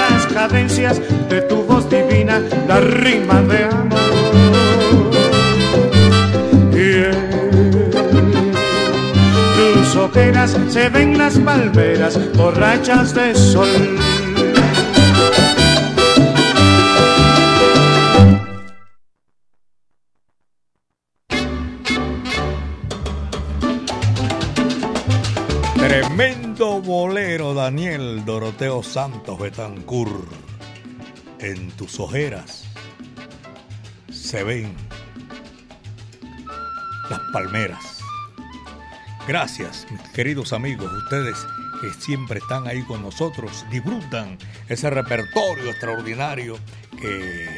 Las 0.00 0.26
cadencias 0.32 1.00
de 1.28 1.40
tu 1.42 1.62
voz 1.62 1.88
divina 1.88 2.42
la 2.66 2.80
rima 2.80 3.40
de 3.42 3.64
amor. 3.64 5.10
Y 6.72 7.04
en 7.04 7.20
tus 9.56 9.96
ojeras 9.96 10.56
se 10.68 10.88
ven 10.88 11.16
las 11.16 11.38
palmeras 11.38 12.18
borrachas 12.36 13.14
de 13.14 13.34
sol. 13.34 13.68
Daniel 27.64 28.26
Doroteo 28.26 28.82
Santos 28.82 29.38
Betancur. 29.38 30.28
En 31.38 31.70
tus 31.70 31.98
ojeras 31.98 32.66
se 34.10 34.44
ven 34.44 34.76
las 37.08 37.20
palmeras. 37.32 38.00
Gracias, 39.26 39.86
mis 39.90 39.98
queridos 40.10 40.52
amigos, 40.52 40.92
ustedes 40.92 41.38
que 41.80 41.90
siempre 42.02 42.40
están 42.40 42.68
ahí 42.68 42.82
con 42.82 43.00
nosotros, 43.00 43.64
disfrutan 43.70 44.36
ese 44.68 44.90
repertorio 44.90 45.70
extraordinario 45.70 46.58
que 47.00 47.48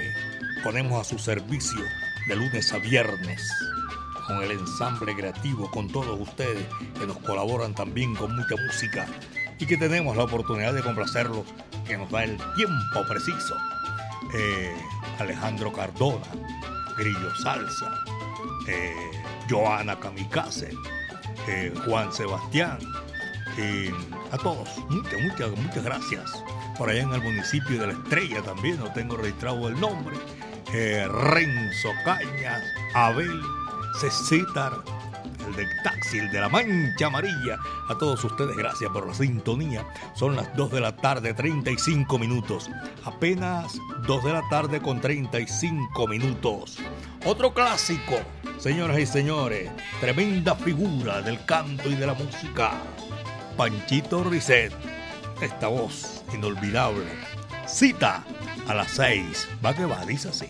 ponemos 0.62 1.00
a 1.00 1.04
su 1.04 1.18
servicio 1.18 1.80
de 2.28 2.36
lunes 2.36 2.72
a 2.72 2.78
viernes 2.78 3.42
con 4.28 4.40
el 4.40 4.52
ensamble 4.52 5.16
creativo, 5.16 5.68
con 5.68 5.90
todos 5.90 6.20
ustedes 6.20 6.64
que 6.96 7.08
nos 7.08 7.18
colaboran 7.18 7.74
también 7.74 8.14
con 8.14 8.36
mucha 8.36 8.54
música 8.54 9.08
y 9.58 9.66
que 9.66 9.76
tenemos 9.76 10.16
la 10.16 10.24
oportunidad 10.24 10.74
de 10.74 10.82
complacerlos, 10.82 11.44
que 11.86 11.96
nos 11.96 12.10
da 12.10 12.24
el 12.24 12.36
tiempo 12.56 13.06
preciso. 13.08 13.56
Eh, 14.34 14.74
Alejandro 15.18 15.72
Cardona, 15.72 16.26
Grillo 16.96 17.34
Salsa, 17.36 18.04
eh, 18.66 19.10
Joana 19.48 19.98
Kamikaze, 19.98 20.72
eh, 21.46 21.72
Juan 21.84 22.12
Sebastián, 22.12 22.78
eh, 23.58 23.92
a 24.32 24.38
todos, 24.38 24.68
muchas, 24.88 25.20
muchas, 25.22 25.50
muchas 25.56 25.84
gracias. 25.84 26.44
Por 26.76 26.90
allá 26.90 27.02
en 27.02 27.12
el 27.12 27.22
municipio 27.22 27.80
de 27.80 27.86
La 27.86 27.92
Estrella 27.94 28.42
también, 28.42 28.78
no 28.78 28.92
tengo 28.92 29.16
registrado 29.16 29.68
el 29.68 29.80
nombre. 29.80 30.16
Renzo 30.72 31.88
Cañas, 32.04 32.60
Abel 32.92 33.40
Cecitar, 34.00 34.72
el 35.46 35.56
del 35.56 35.68
taxi, 35.82 36.18
el 36.18 36.30
de 36.30 36.40
la 36.40 36.48
mancha 36.48 37.06
amarilla. 37.06 37.58
A 37.88 37.96
todos 37.96 38.22
ustedes, 38.24 38.56
gracias 38.56 38.90
por 38.90 39.06
la 39.06 39.14
sintonía. 39.14 39.86
Son 40.14 40.36
las 40.36 40.54
2 40.56 40.72
de 40.72 40.80
la 40.80 40.96
tarde, 40.96 41.34
35 41.34 42.18
minutos. 42.18 42.70
Apenas 43.04 43.78
2 44.06 44.24
de 44.24 44.32
la 44.32 44.42
tarde 44.48 44.80
con 44.80 45.00
35 45.00 46.06
minutos. 46.06 46.78
Otro 47.24 47.52
clásico, 47.52 48.16
señoras 48.58 48.98
y 48.98 49.06
señores. 49.06 49.70
Tremenda 50.00 50.54
figura 50.54 51.22
del 51.22 51.44
canto 51.44 51.88
y 51.88 51.94
de 51.94 52.06
la 52.06 52.14
música. 52.14 52.72
Panchito 53.56 54.24
Risset. 54.24 54.72
Esta 55.40 55.68
voz 55.68 56.24
inolvidable. 56.32 57.06
Cita 57.66 58.24
a 58.68 58.74
las 58.74 58.92
6. 58.92 59.48
Va 59.64 59.74
que 59.74 59.84
va, 59.84 60.04
dice 60.04 60.28
así. 60.28 60.46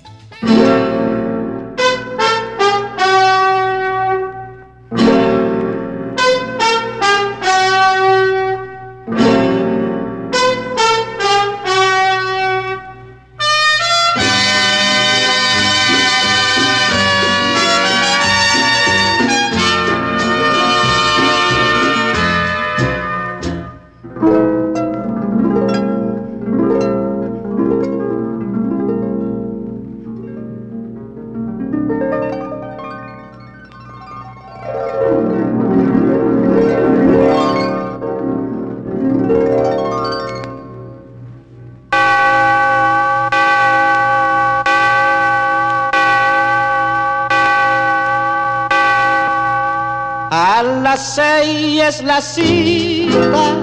La 52.06 52.20
cita, 52.20 53.56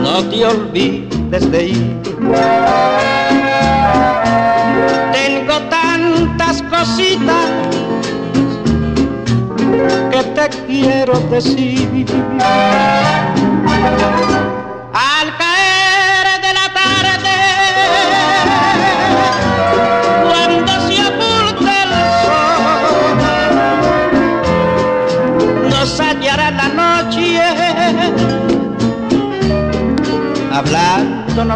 no 0.00 0.24
te 0.28 0.46
olvides 0.46 1.50
de 1.50 1.64
ir. 1.66 2.02
Tengo 5.12 5.58
tantas 5.68 6.62
cositas 6.62 7.50
que 10.12 10.22
te 10.22 10.48
quiero 10.66 11.18
decir. 11.32 12.06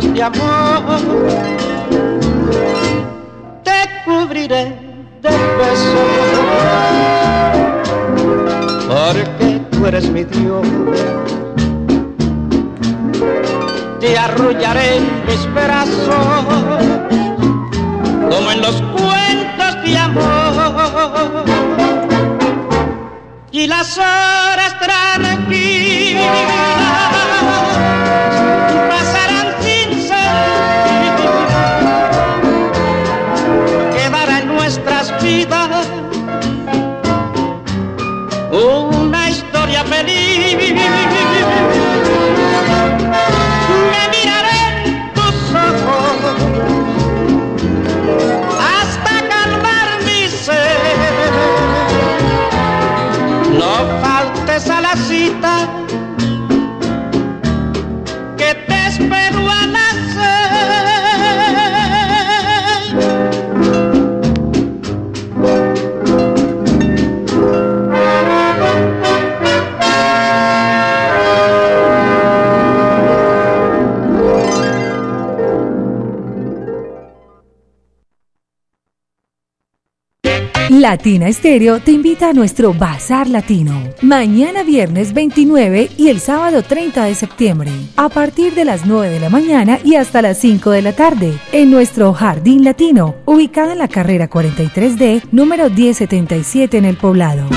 De 0.02 0.22
amor. 0.22 1.00
Te 3.62 3.88
cubriré 4.04 4.76
de 5.22 5.30
besos 5.58 6.10
porque 8.88 9.60
tú 9.70 9.86
eres 9.86 10.10
mi 10.10 10.24
Dios. 10.24 10.66
Te 14.00 14.18
arrullaré 14.18 14.96
en 14.96 15.26
mis 15.26 15.54
brazos 15.54 16.14
como 18.30 18.50
en 18.50 18.60
los 18.60 18.82
cuentos 18.82 19.84
de 19.84 19.96
amor 19.96 21.44
y 23.52 23.68
las 23.68 23.96
Una 38.52 39.30
historia 39.30 39.84
feliz. 39.84 40.33
Latina 80.84 81.28
Estéreo 81.28 81.80
te 81.80 81.92
invita 81.92 82.28
a 82.28 82.32
nuestro 82.34 82.74
Bazar 82.74 83.26
Latino. 83.26 83.72
Mañana 84.02 84.62
viernes 84.62 85.14
29 85.14 85.88
y 85.96 86.08
el 86.10 86.20
sábado 86.20 86.60
30 86.60 87.04
de 87.04 87.14
septiembre. 87.14 87.70
A 87.96 88.10
partir 88.10 88.54
de 88.54 88.66
las 88.66 88.84
9 88.84 89.08
de 89.08 89.18
la 89.18 89.30
mañana 89.30 89.78
y 89.82 89.94
hasta 89.94 90.20
las 90.20 90.36
5 90.36 90.70
de 90.72 90.82
la 90.82 90.92
tarde. 90.92 91.38
En 91.52 91.70
nuestro 91.70 92.12
Jardín 92.12 92.64
Latino, 92.64 93.14
ubicado 93.24 93.72
en 93.72 93.78
la 93.78 93.88
carrera 93.88 94.28
43D, 94.28 95.22
número 95.32 95.70
1077 95.70 96.76
en 96.76 96.84
el 96.84 96.98
poblado. 96.98 97.48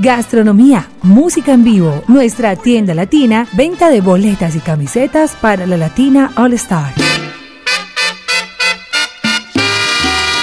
Gastronomía, 0.00 0.88
música 1.02 1.52
en 1.52 1.62
vivo, 1.62 2.02
nuestra 2.08 2.56
tienda 2.56 2.92
latina, 2.92 3.46
venta 3.52 3.88
de 3.88 4.00
boletas 4.00 4.56
y 4.56 4.58
camisetas 4.58 5.36
para 5.40 5.64
la 5.64 5.76
Latina 5.76 6.32
All 6.34 6.54
Star. 6.54 6.92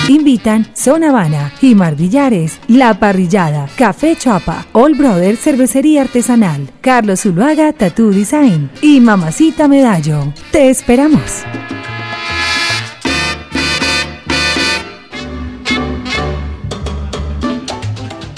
Invitan 0.08 0.68
Son 0.76 1.04
Habana, 1.04 1.50
Jimar 1.60 1.96
Villares, 1.96 2.60
La 2.68 3.00
Parrillada, 3.00 3.68
Café 3.76 4.16
Chapa, 4.16 4.68
All 4.72 4.94
Brother 4.94 5.36
Cervecería 5.36 6.04
Artesanal, 6.04 6.70
Carlos 6.80 7.22
Zuluaga 7.22 7.74
Tattoo 7.74 8.12
Design 8.12 8.70
y 8.84 9.00
Mamacita 9.00 9.68
Medallo. 9.68 10.32
Te 10.52 10.70
esperamos. 10.70 11.44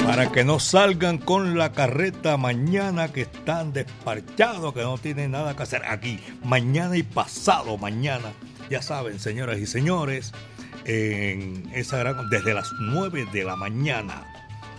Para 0.06 0.32
que 0.32 0.46
no 0.46 0.62
salgan 0.62 1.18
con 1.18 1.58
la 1.58 1.74
carreta 1.74 2.38
mañana 2.38 3.10
que 3.12 3.24
están 3.24 3.74
despachados, 3.74 4.74
que 4.74 4.84
no 4.84 4.98
tienen 4.98 5.32
nada 5.32 5.54
que 5.54 5.64
hacer 5.64 5.82
aquí. 5.84 6.22
Mañana 6.46 6.96
y 6.96 7.04
pasado 7.04 7.78
mañana. 7.78 8.32
Ya 8.70 8.82
saben, 8.82 9.20
señoras 9.20 9.60
y 9.60 9.66
señores, 9.66 10.34
en 10.88 11.70
esa 11.74 11.98
gran, 11.98 12.30
desde 12.30 12.54
las 12.54 12.72
9 12.80 13.28
de 13.32 13.44
la 13.44 13.56
mañana, 13.56 14.26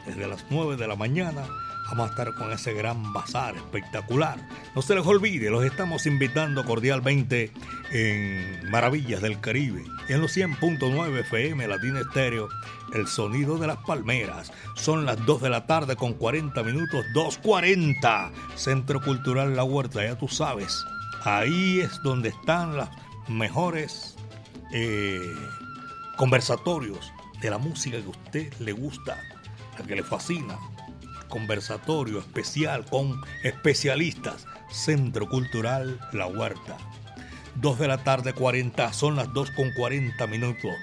desde 0.07 0.27
las 0.27 0.45
9 0.51 0.77
de 0.77 0.89
la 0.89 0.97
mañana, 0.97 1.43
vamos 1.89 2.09
a 2.09 2.11
estar 2.11 2.35
con 2.35 2.51
ese 2.51 2.73
gran 2.73 3.13
bazar 3.13 3.57
espectacular. 3.57 4.39
No 4.75 4.83
se 4.83 4.95
les 4.95 5.07
olvide, 5.07 5.51
los 5.51 5.65
estamos 5.65 6.07
invitando 6.07 6.65
cordialmente 6.65 7.53
en 7.93 8.71
Maravillas 8.71 9.23
del 9.23 9.41
Caribe 9.41 9.85
en 10.09 10.21
los 10.23 10.37
100.9 10.37 11.21
FM 11.21 11.69
Latina 11.69 12.01
Estéreo, 12.01 12.49
el 12.95 13.07
sonido 13.07 13.59
de 13.59 13.67
las 13.67 13.79
palmeras. 13.79 14.51
Son 14.75 15.05
las 15.05 15.25
2 15.27 15.43
de 15.43 15.51
la 15.51 15.67
tarde 15.67 15.97
con 15.97 16.15
40 16.15 16.63
minutos, 16.63 17.05
2.40, 17.15 18.31
Centro 18.57 19.01
Cultural 19.03 19.55
La 19.55 19.65
Huerta, 19.65 20.03
ya 20.03 20.17
tú 20.17 20.29
sabes. 20.29 20.85
Ahí 21.25 21.81
es 21.81 22.01
donde 22.03 22.31
están 22.31 22.77
las 22.77 22.89
mejores 23.29 24.17
eh, 24.73 25.21
conversatorios 26.19 27.13
de 27.41 27.49
la 27.49 27.59
música 27.59 27.97
que 27.99 28.07
a 28.07 28.09
usted 28.09 28.53
le 28.59 28.73
gusta, 28.73 29.23
la 29.79 29.87
que 29.87 29.95
le 29.95 30.03
fascina. 30.03 30.59
Conversatorio 31.29 32.19
especial 32.19 32.85
con 32.85 33.21
especialistas. 33.45 34.47
Centro 34.69 35.29
Cultural 35.29 36.01
La 36.13 36.27
Huerta. 36.27 36.77
2 37.55 37.79
de 37.79 37.89
la 37.89 38.03
tarde 38.03 38.33
40, 38.33 38.93
son 38.93 39.15
las 39.15 39.33
2 39.33 39.53
con 39.53 39.73
40 39.75 40.27
minutos. 40.27 40.75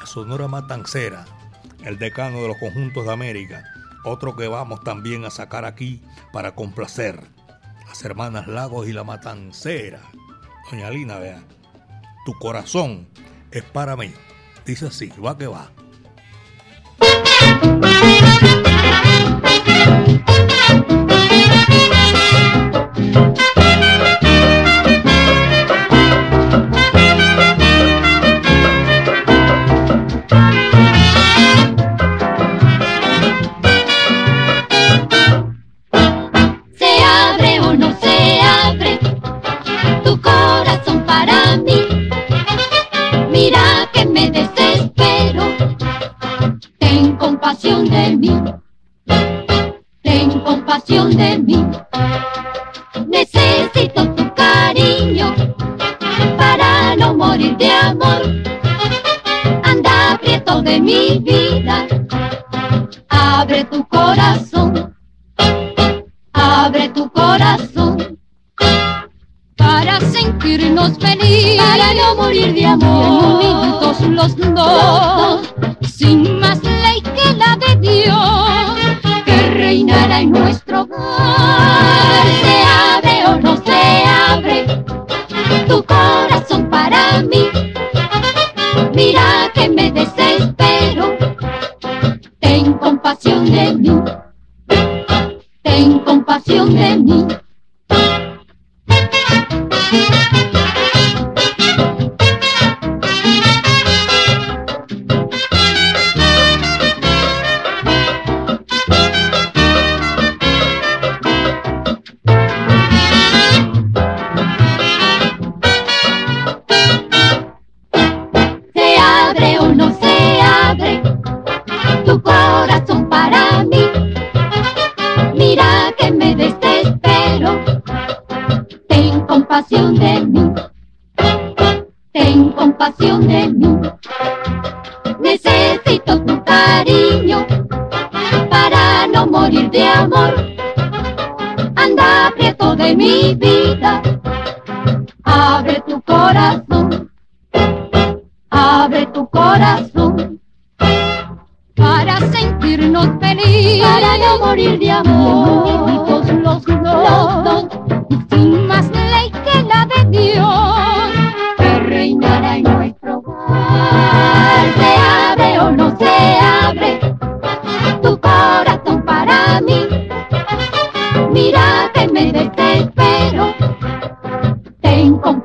La 0.00 0.06
Sonora 0.06 0.48
Matancera, 0.48 1.24
el 1.84 1.98
decano 1.98 2.42
de 2.42 2.48
los 2.48 2.58
conjuntos 2.58 3.06
de 3.06 3.12
América, 3.12 3.64
otro 4.04 4.36
que 4.36 4.48
vamos 4.48 4.84
también 4.84 5.24
a 5.24 5.30
sacar 5.30 5.64
aquí 5.64 6.02
para 6.32 6.54
complacer. 6.54 7.22
Las 7.86 8.04
hermanas 8.04 8.48
Lagos 8.48 8.86
y 8.86 8.92
la 8.92 9.02
Matancera. 9.02 10.02
Doña 10.70 10.90
Lina, 10.90 11.18
vea, 11.18 11.42
tu 12.26 12.34
corazón 12.34 13.08
es 13.50 13.62
para 13.62 13.96
mí. 13.96 14.12
Dice 14.64 14.86
así, 14.86 15.12
va 15.24 15.36
que 15.36 15.46
va. 15.46 15.70
De 60.66 60.80
mi 60.80 61.18
vida. 61.20 61.86
Abre 63.08 63.64
tu 63.64 63.86
corazón. 63.86 64.94
Abre 66.32 66.88
tu 66.90 67.08
corazón 67.10 68.18
para 69.56 70.00
sentirnos 70.00 70.98
felices, 70.98 71.56
para 71.62 71.94
no 71.94 72.16
morir 72.16 72.52
de 72.52 72.66
amor, 72.66 73.44
unidos 73.44 74.00
los 74.18 74.36
dos, 74.36 75.54
sin 75.96 76.38
más 76.40 76.62
ley 76.62 77.00
que 77.00 77.32
la 77.42 77.56
de 77.56 77.72
Dios, 77.76 79.22
que 79.24 79.50
reinará 79.50 80.20
en 80.20 80.32
nuestro 80.32 80.82
hogar. 80.82 82.26
Se 82.42 82.56
abre 82.92 83.16
o 83.28 83.40
no 83.40 83.56
se 83.64 84.04
abre 84.34 84.66
tu 85.68 85.82
corazón 85.84 86.65
de 93.56 93.74
mí 93.74 93.90
ten 95.62 95.98
compasión 96.00 96.74
de 96.74 96.96
mí. 96.98 97.05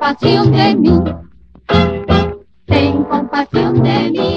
Compasión 0.02 0.50
de 0.50 0.74
mí. 0.74 1.00
Ten 2.66 3.04
compasión 3.04 3.82
de 3.84 4.10
mí. 4.10 4.36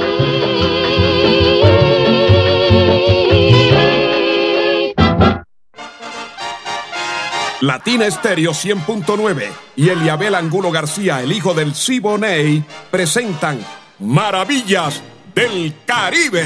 Latina 7.61 8.05
Estéreo 8.05 8.51
100.9 8.51 9.51
y 9.75 9.89
Eliabel 9.89 10.35
Angulo 10.35 10.69
García, 10.69 11.23
el 11.23 11.31
hijo 11.31 11.55
del 11.55 11.73
Siboney, 11.73 12.63
presentan 12.91 13.57
Maravillas 13.97 15.01
del 15.33 15.73
Caribe. 15.87 16.45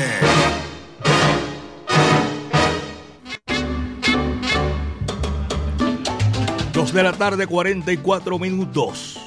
Dos 6.80 6.94
de 6.94 7.04
la 7.04 7.12
tarde, 7.12 7.46
44 7.46 8.40
minutos. 8.40 9.20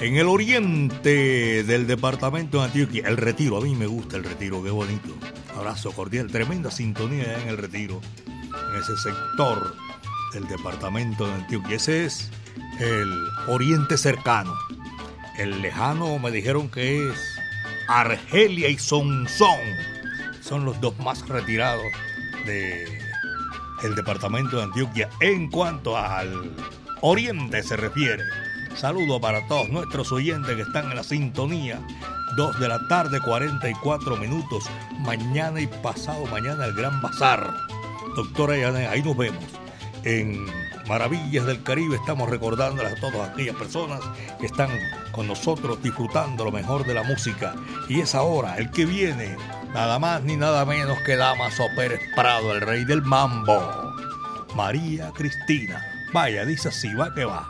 En 0.00 0.16
el 0.16 0.26
oriente 0.26 1.62
del 1.62 1.86
departamento 1.86 2.58
de 2.58 2.64
Antioquia, 2.64 3.06
el 3.06 3.16
retiro, 3.16 3.58
a 3.58 3.60
mí 3.60 3.76
me 3.76 3.86
gusta 3.86 4.16
el 4.16 4.24
retiro, 4.24 4.64
qué 4.64 4.70
bonito. 4.70 5.14
Abrazo 5.56 5.92
cordial, 5.92 6.26
tremenda 6.26 6.72
sintonía 6.72 7.40
en 7.40 7.50
el 7.50 7.56
retiro, 7.56 8.00
en 8.26 8.82
ese 8.82 8.96
sector 8.96 9.76
del 10.34 10.48
departamento 10.48 11.28
de 11.28 11.34
Antioquia. 11.34 11.76
Ese 11.76 12.04
es 12.06 12.32
el 12.80 13.14
oriente 13.46 13.96
cercano. 13.96 14.52
El 15.38 15.62
lejano 15.62 16.18
me 16.18 16.32
dijeron 16.32 16.68
que 16.68 17.08
es 17.08 17.16
Argelia 17.86 18.68
y 18.68 18.76
Sonsón. 18.76 19.60
Son 20.40 20.64
los 20.64 20.80
dos 20.80 20.98
más 20.98 21.28
retirados 21.28 21.86
de 22.44 22.95
el 23.82 23.94
departamento 23.94 24.56
de 24.56 24.64
Antioquia 24.64 25.08
en 25.20 25.50
cuanto 25.50 25.96
al 25.96 26.52
oriente 27.00 27.62
se 27.62 27.76
refiere. 27.76 28.22
Saludo 28.74 29.20
para 29.20 29.46
todos 29.46 29.68
nuestros 29.70 30.12
oyentes 30.12 30.54
que 30.54 30.62
están 30.62 30.90
en 30.90 30.96
la 30.96 31.02
sintonía. 31.02 31.80
2 32.36 32.60
de 32.60 32.68
la 32.68 32.86
tarde, 32.88 33.20
44 33.20 34.16
minutos. 34.16 34.64
Mañana 34.98 35.60
y 35.60 35.66
pasado 35.66 36.26
mañana 36.26 36.66
el 36.66 36.74
Gran 36.74 37.00
Bazar. 37.00 37.50
Doctora 38.14 38.56
Yané, 38.56 38.86
ahí 38.86 39.02
nos 39.02 39.16
vemos. 39.16 39.44
En 40.04 40.46
Maravillas 40.88 41.44
del 41.46 41.62
Caribe 41.64 41.96
estamos 41.96 42.30
recordándoles 42.30 42.92
a 42.92 43.00
todas 43.00 43.28
aquellas 43.28 43.56
personas 43.56 44.00
que 44.38 44.46
están 44.46 44.70
con 45.10 45.26
nosotros 45.26 45.82
disfrutando 45.82 46.44
lo 46.44 46.52
mejor 46.52 46.86
de 46.86 46.94
la 46.94 47.02
música. 47.02 47.56
Y 47.88 48.00
es 48.00 48.14
ahora 48.14 48.56
el 48.56 48.70
que 48.70 48.86
viene, 48.86 49.36
nada 49.76 49.98
más 49.98 50.22
ni 50.22 50.36
nada 50.36 50.64
menos 50.64 50.98
que 51.02 51.16
Damaso 51.16 51.68
Pérez 51.76 52.00
Prado, 52.14 52.54
el 52.54 52.62
rey 52.62 52.86
del 52.86 53.02
mambo. 53.02 53.60
María 54.54 55.12
Cristina. 55.14 55.84
Vaya, 56.14 56.46
dice 56.46 56.68
así, 56.68 56.94
va 56.94 57.12
que 57.14 57.26
va. 57.26 57.46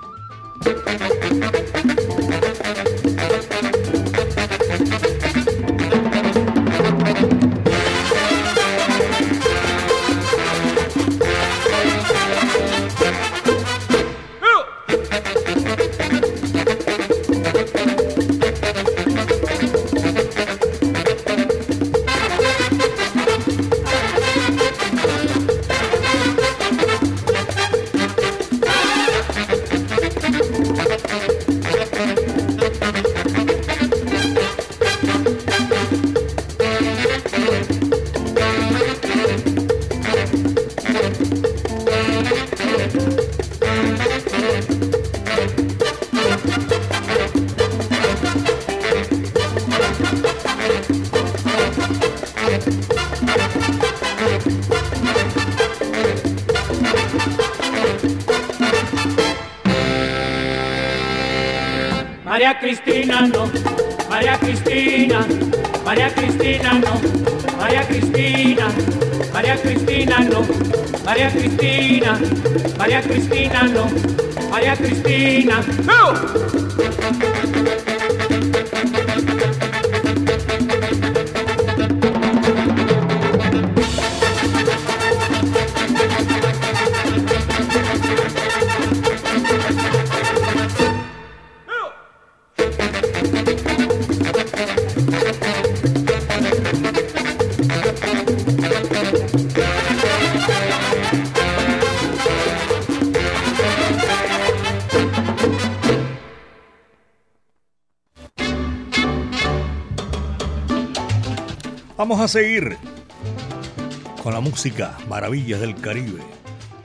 Con 114.23 114.35
la 114.35 114.41
música 114.41 114.99
Maravillas 115.09 115.59
del 115.59 115.75
Caribe. 115.75 116.21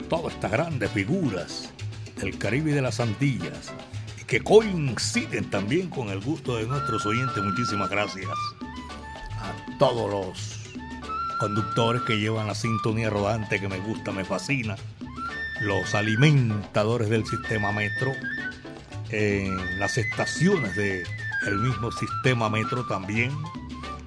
Todas 0.08 0.32
estas 0.32 0.50
grandes 0.50 0.90
figuras 0.92 1.70
del 2.16 2.38
Caribe 2.38 2.70
y 2.70 2.74
de 2.74 2.80
las 2.80 3.00
Antillas 3.00 3.70
que 4.26 4.40
coinciden 4.40 5.50
también 5.50 5.90
con 5.90 6.08
el 6.08 6.22
gusto 6.22 6.56
de 6.56 6.64
nuestros 6.64 7.04
oyentes. 7.04 7.44
Muchísimas 7.44 7.90
gracias 7.90 8.30
a 9.40 9.78
todos 9.78 10.10
los 10.10 10.60
conductores 11.38 12.00
que 12.02 12.18
llevan 12.18 12.46
la 12.46 12.54
sintonía 12.54 13.10
rodante 13.10 13.60
que 13.60 13.68
me 13.68 13.78
gusta, 13.80 14.10
me 14.10 14.24
fascina. 14.24 14.76
Los 15.60 15.94
alimentadores 15.94 17.10
del 17.10 17.26
sistema 17.26 17.72
metro, 17.72 18.10
en 19.10 19.78
las 19.78 19.98
estaciones 19.98 20.74
del 20.76 21.04
el 21.46 21.58
mismo 21.58 21.92
sistema 21.92 22.48
metro 22.48 22.86
también. 22.86 23.32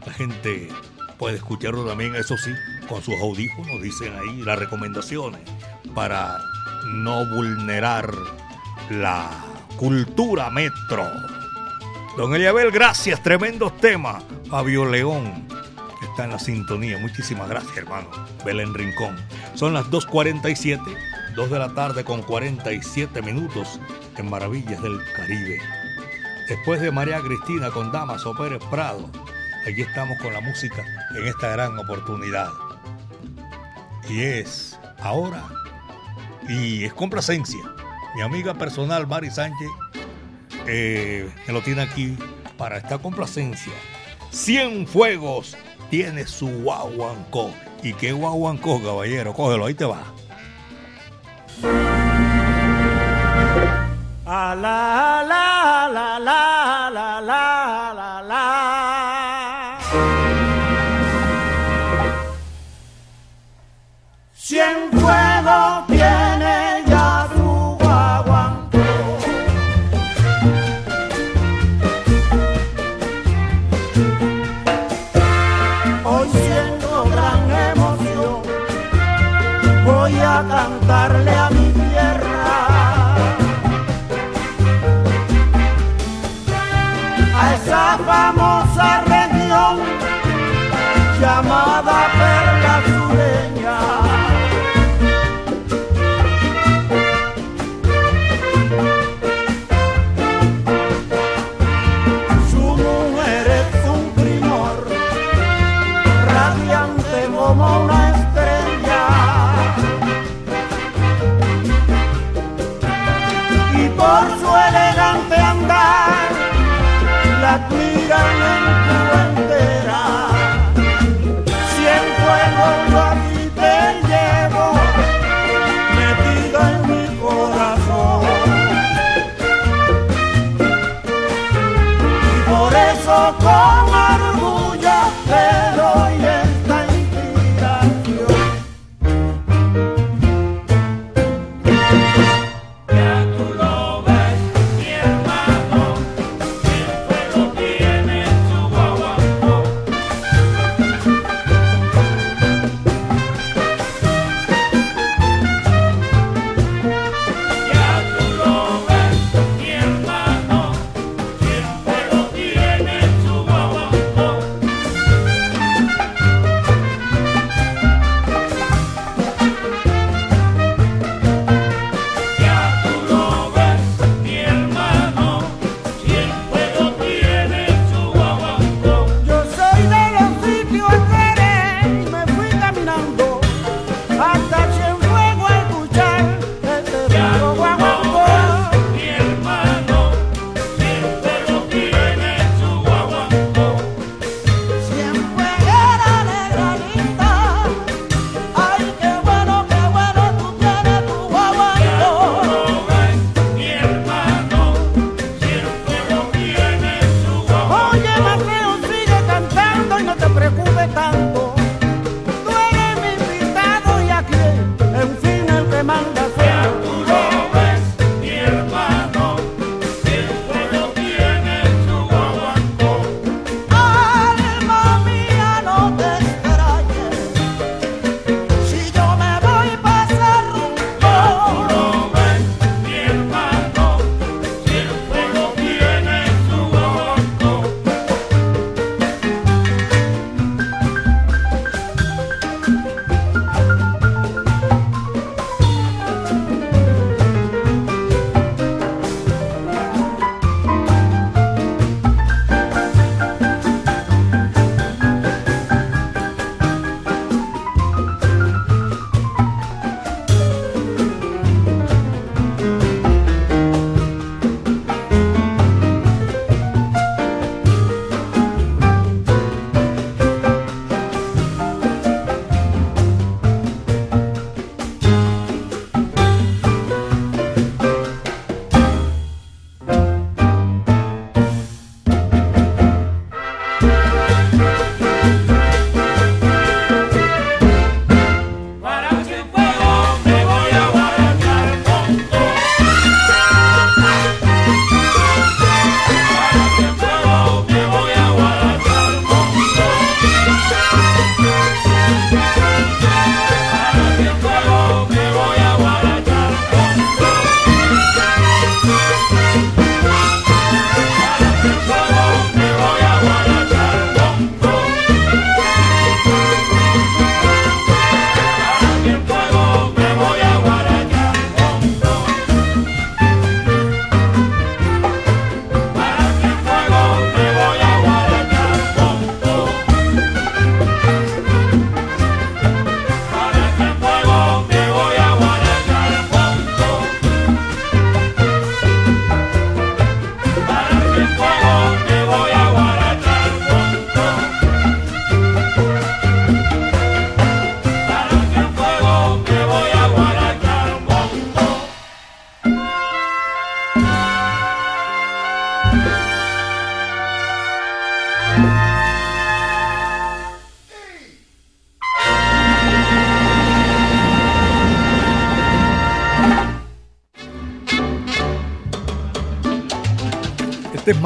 La 0.08 0.14
gente 0.14 0.70
puede 1.18 1.38
escucharlo 1.38 1.86
también, 1.86 2.16
eso 2.16 2.38
sí, 2.38 2.52
con 2.88 3.02
sus 3.02 3.16
audífonos, 3.22 3.82
dicen 3.82 4.14
ahí 4.18 4.42
las 4.42 4.60
recomendaciones, 4.60 5.42
para 5.94 6.38
no 6.88 7.26
vulnerar 7.26 8.14
la 8.90 9.30
cultura 9.78 10.50
metro. 10.50 11.06
Don 12.18 12.34
Eliabel, 12.34 12.72
gracias, 12.72 13.22
tremendos 13.22 13.76
temas. 13.78 14.24
Fabio 14.50 14.86
León 14.86 15.46
está 16.02 16.24
en 16.26 16.32
la 16.32 16.40
sintonía. 16.40 16.98
Muchísimas 16.98 17.50
gracias, 17.50 17.76
hermano. 17.76 18.08
Belén 18.46 18.74
Rincón. 18.74 19.18
Son 19.54 19.74
las 19.74 19.88
2.47, 19.88 20.80
2 21.36 21.50
de 21.50 21.60
la 21.60 21.74
tarde 21.74 22.06
con 22.06 22.22
47 22.22 23.22
minutos 23.22 23.80
en 24.18 24.30
Maravillas 24.30 24.82
del 24.82 25.00
Caribe. 25.16 25.60
Después 26.48 26.80
de 26.80 26.92
María 26.92 27.20
Cristina 27.20 27.70
con 27.72 27.92
Damaso 27.92 28.34
Pérez 28.36 28.64
Prado, 28.70 29.10
aquí 29.72 29.82
estamos 29.82 30.18
con 30.20 30.34
la 30.34 30.42
música 30.42 30.84
en 31.16 31.28
esta 31.28 31.50
gran 31.50 31.78
oportunidad. 31.80 32.50
Y 34.10 34.22
es 34.22 34.80
ahora, 35.02 35.44
y 36.48 36.86
es 36.86 36.94
complacencia, 36.94 37.62
mi 38.16 38.22
amiga 38.22 38.54
personal 38.54 39.08
Mari 39.08 39.32
Sánchez, 39.32 39.70
eh, 40.68 41.30
que 41.46 41.52
lo 41.52 41.62
tiene 41.62 41.82
aquí 41.82 42.18
para 42.58 42.78
esta 42.78 42.98
complacencia. 43.00 43.74
Cien 44.30 44.86
fuegos 44.88 45.58
tiene 45.90 46.28
su 46.28 46.48
guaguancó. 46.62 47.52
¿Y 47.82 47.94
qué 47.94 48.12
guaguancó, 48.12 48.82
caballero? 48.84 49.34
Cógelo, 49.34 49.66
ahí 49.66 49.74
te 49.74 49.86
va. 49.86 50.04
A 54.28 54.56
la, 54.56 55.24
la, 55.28 55.90
la, 55.94 56.20
la, 56.20 56.90
la, 56.90 57.22
la, 57.22 58.22
la. 58.24 58.75
quien. 64.66 65.25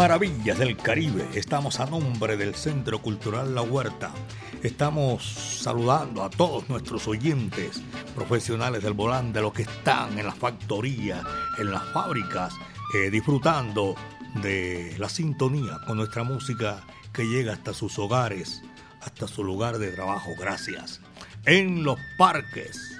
Maravillas 0.09 0.57
del 0.57 0.75
Caribe. 0.75 1.27
Estamos 1.35 1.79
a 1.79 1.85
nombre 1.85 2.35
del 2.35 2.55
Centro 2.55 2.99
Cultural 2.99 3.53
La 3.53 3.61
Huerta. 3.61 4.11
Estamos 4.63 5.23
saludando 5.23 6.23
a 6.23 6.31
todos 6.31 6.67
nuestros 6.67 7.07
oyentes, 7.07 7.83
profesionales 8.15 8.81
del 8.81 8.93
volante, 8.93 9.39
los 9.39 9.53
que 9.53 9.61
están 9.61 10.17
en 10.17 10.25
las 10.25 10.35
factorías, 10.35 11.23
en 11.59 11.69
las 11.69 11.83
fábricas, 11.93 12.55
eh, 12.95 13.11
disfrutando 13.11 13.93
de 14.41 14.95
la 14.97 15.09
sintonía 15.09 15.77
con 15.85 15.97
nuestra 15.97 16.23
música 16.23 16.81
que 17.13 17.27
llega 17.27 17.53
hasta 17.53 17.75
sus 17.75 17.99
hogares, 17.99 18.63
hasta 19.01 19.27
su 19.27 19.43
lugar 19.43 19.77
de 19.77 19.91
trabajo. 19.91 20.31
Gracias. 20.39 21.01
En 21.45 21.83
los 21.83 21.99
parques. 22.17 22.99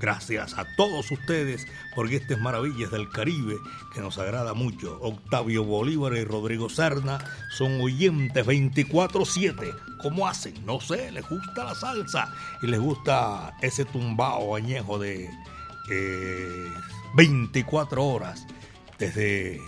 Gracias 0.00 0.58
a 0.58 0.64
todos 0.76 1.08
ustedes 1.12 1.66
porque 1.98 2.14
estas 2.14 2.38
maravillas 2.38 2.92
del 2.92 3.08
Caribe 3.08 3.58
que 3.92 4.00
nos 4.00 4.18
agrada 4.18 4.54
mucho. 4.54 5.00
Octavio 5.00 5.64
Bolívar 5.64 6.12
y 6.12 6.22
Rodrigo 6.22 6.68
Serna 6.68 7.18
son 7.50 7.80
oyentes 7.80 8.46
24/7. 8.46 9.74
¿Cómo 10.00 10.28
hacen? 10.28 10.64
No 10.64 10.80
sé, 10.80 11.10
les 11.10 11.28
gusta 11.28 11.64
la 11.64 11.74
salsa 11.74 12.32
y 12.62 12.68
les 12.68 12.78
gusta 12.78 13.56
ese 13.62 13.84
tumbao 13.84 14.54
añejo 14.54 15.00
de 15.00 15.28
eh, 15.90 16.72
24 17.16 18.06
horas. 18.06 18.46
desde 19.00 19.60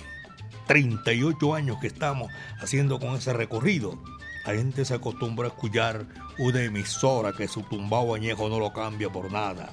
38 0.68 1.52
años 1.52 1.78
que 1.80 1.88
estamos 1.88 2.30
haciendo 2.60 3.00
con 3.00 3.16
ese 3.16 3.32
recorrido. 3.32 4.00
La 4.46 4.54
gente 4.54 4.84
se 4.84 4.94
acostumbra 4.94 5.46
a 5.46 5.50
escuchar 5.50 6.06
una 6.38 6.62
emisora 6.62 7.32
que 7.32 7.48
su 7.48 7.62
tumbao 7.62 8.14
añejo 8.14 8.48
no 8.48 8.60
lo 8.60 8.72
cambia 8.72 9.10
por 9.10 9.32
nada. 9.32 9.70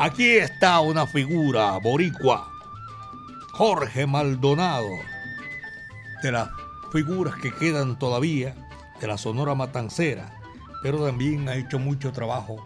Aquí 0.00 0.36
está 0.36 0.78
una 0.78 1.08
figura 1.08 1.76
boricua, 1.78 2.48
Jorge 3.50 4.06
Maldonado, 4.06 4.86
de 6.22 6.30
las 6.30 6.50
figuras 6.92 7.34
que 7.42 7.52
quedan 7.52 7.98
todavía 7.98 8.54
de 9.00 9.08
la 9.08 9.18
Sonora 9.18 9.56
Matancera, 9.56 10.32
pero 10.84 11.04
también 11.04 11.48
ha 11.48 11.56
hecho 11.56 11.80
mucho 11.80 12.12
trabajo 12.12 12.64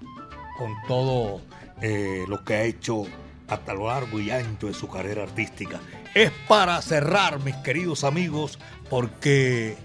con 0.58 0.74
todo 0.86 1.40
eh, 1.80 2.26
lo 2.28 2.44
que 2.44 2.54
ha 2.54 2.62
hecho 2.64 3.04
hasta 3.48 3.72
lo 3.72 3.86
largo 3.86 4.20
y 4.20 4.30
ancho 4.30 4.66
de 4.66 4.74
su 4.74 4.86
carrera 4.88 5.22
artística. 5.22 5.80
Es 6.12 6.32
para 6.46 6.82
cerrar, 6.82 7.40
mis 7.40 7.56
queridos 7.56 8.04
amigos, 8.04 8.58
porque 8.90 9.78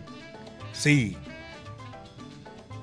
sí, 0.73 1.15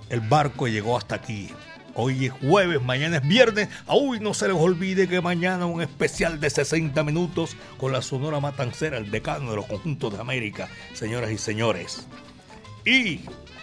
el 0.08 0.20
barco 0.20 0.68
llegó 0.68 0.96
hasta 0.96 1.16
aquí. 1.16 1.50
Hoy 1.96 2.26
es 2.26 2.32
jueves, 2.32 2.82
mañana 2.82 3.18
es 3.18 3.28
viernes. 3.28 3.68
Uy, 3.86 4.18
no 4.18 4.34
se 4.34 4.48
les 4.48 4.56
olvide 4.56 5.06
que 5.06 5.20
mañana 5.20 5.66
un 5.66 5.80
especial 5.80 6.40
de 6.40 6.50
60 6.50 7.04
minutos 7.04 7.56
con 7.78 7.92
la 7.92 8.02
Sonora 8.02 8.40
Matancera, 8.40 8.98
el 8.98 9.12
decano 9.12 9.50
de 9.50 9.56
los 9.56 9.66
conjuntos 9.66 10.12
de 10.12 10.20
América, 10.20 10.68
señoras 10.92 11.30
y 11.30 11.38
señores. 11.38 12.08
Y 12.84 13.20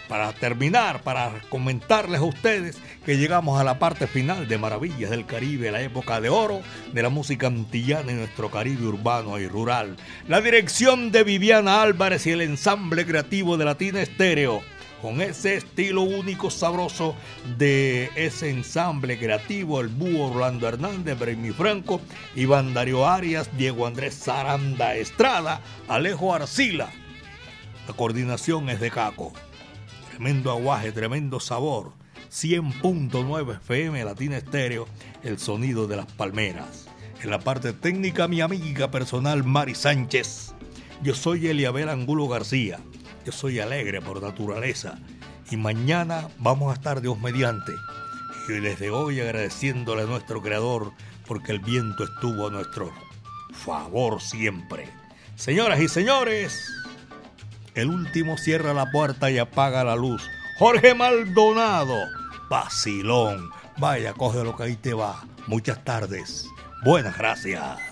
para 0.08 0.32
terminar, 0.32 1.02
para 1.02 1.30
comentarles 1.50 2.20
a 2.20 2.24
ustedes 2.24 2.78
que 3.04 3.18
llegamos 3.18 3.60
a 3.60 3.64
la 3.64 3.78
parte 3.78 4.06
final 4.06 4.48
de 4.48 4.58
Maravillas 4.58 5.10
del 5.10 5.26
Caribe, 5.26 5.70
la 5.70 5.82
época 5.82 6.20
de 6.20 6.30
oro 6.30 6.62
de 6.92 7.02
la 7.02 7.10
música 7.10 7.48
antillana 7.48 8.12
en 8.12 8.18
nuestro 8.18 8.50
Caribe 8.50 8.86
urbano 8.86 9.38
y 9.38 9.46
rural. 9.46 9.96
La 10.26 10.40
dirección 10.40 11.12
de 11.12 11.24
Viviana 11.24 11.82
Álvarez 11.82 12.26
y 12.26 12.30
el 12.30 12.40
ensamble 12.40 13.04
creativo 13.04 13.58
de 13.58 13.66
Latina 13.66 14.00
Estéreo 14.00 14.62
con 15.02 15.20
ese 15.20 15.56
estilo 15.56 16.02
único, 16.02 16.48
sabroso 16.48 17.16
de 17.58 18.08
ese 18.14 18.50
ensamble 18.50 19.18
creativo, 19.18 19.80
el 19.80 19.88
búho 19.88 20.30
Orlando 20.30 20.68
Hernández, 20.68 21.18
Bremi 21.18 21.50
Franco, 21.50 22.00
Iván 22.36 22.72
Darío 22.72 23.06
Arias, 23.06 23.50
Diego 23.58 23.88
Andrés 23.88 24.14
Saranda 24.14 24.94
Estrada, 24.94 25.60
Alejo 25.88 26.32
Arcila. 26.32 26.88
La 27.88 27.94
coordinación 27.94 28.70
es 28.70 28.78
de 28.78 28.92
Caco. 28.92 29.32
Tremendo 30.10 30.52
aguaje, 30.52 30.92
tremendo 30.92 31.40
sabor. 31.40 31.90
100.9 32.30 33.56
FM 33.56 34.04
Latina 34.04 34.36
Estéreo, 34.36 34.86
el 35.24 35.38
sonido 35.38 35.88
de 35.88 35.96
las 35.96 36.06
palmeras. 36.06 36.86
En 37.22 37.30
la 37.30 37.40
parte 37.40 37.72
técnica, 37.72 38.28
mi 38.28 38.40
amiga 38.40 38.92
personal 38.92 39.42
Mari 39.42 39.74
Sánchez. 39.74 40.54
Yo 41.02 41.16
soy 41.16 41.48
Eliabel 41.48 41.88
Angulo 41.88 42.28
García. 42.28 42.78
Yo 43.24 43.32
soy 43.32 43.60
alegre 43.60 44.00
por 44.00 44.20
naturaleza 44.20 44.98
y 45.50 45.56
mañana 45.56 46.28
vamos 46.38 46.70
a 46.70 46.74
estar 46.74 47.00
Dios 47.00 47.20
mediante. 47.20 47.72
Y 48.48 48.54
desde 48.54 48.90
hoy 48.90 49.20
agradeciéndole 49.20 50.02
a 50.02 50.06
nuestro 50.06 50.42
Creador 50.42 50.92
porque 51.26 51.52
el 51.52 51.60
viento 51.60 52.04
estuvo 52.04 52.48
a 52.48 52.50
nuestro 52.50 52.92
favor 53.52 54.20
siempre. 54.20 54.88
Señoras 55.36 55.80
y 55.80 55.88
señores, 55.88 56.68
el 57.74 57.88
último 57.88 58.36
cierra 58.36 58.74
la 58.74 58.90
puerta 58.90 59.30
y 59.30 59.38
apaga 59.38 59.84
la 59.84 59.94
luz. 59.94 60.28
Jorge 60.58 60.94
Maldonado, 60.94 61.96
vacilón. 62.50 63.50
Vaya, 63.78 64.12
coge 64.14 64.42
lo 64.42 64.56
que 64.56 64.64
ahí 64.64 64.76
te 64.76 64.94
va. 64.94 65.24
Muchas 65.46 65.82
tardes. 65.84 66.46
Buenas 66.84 67.16
gracias. 67.16 67.91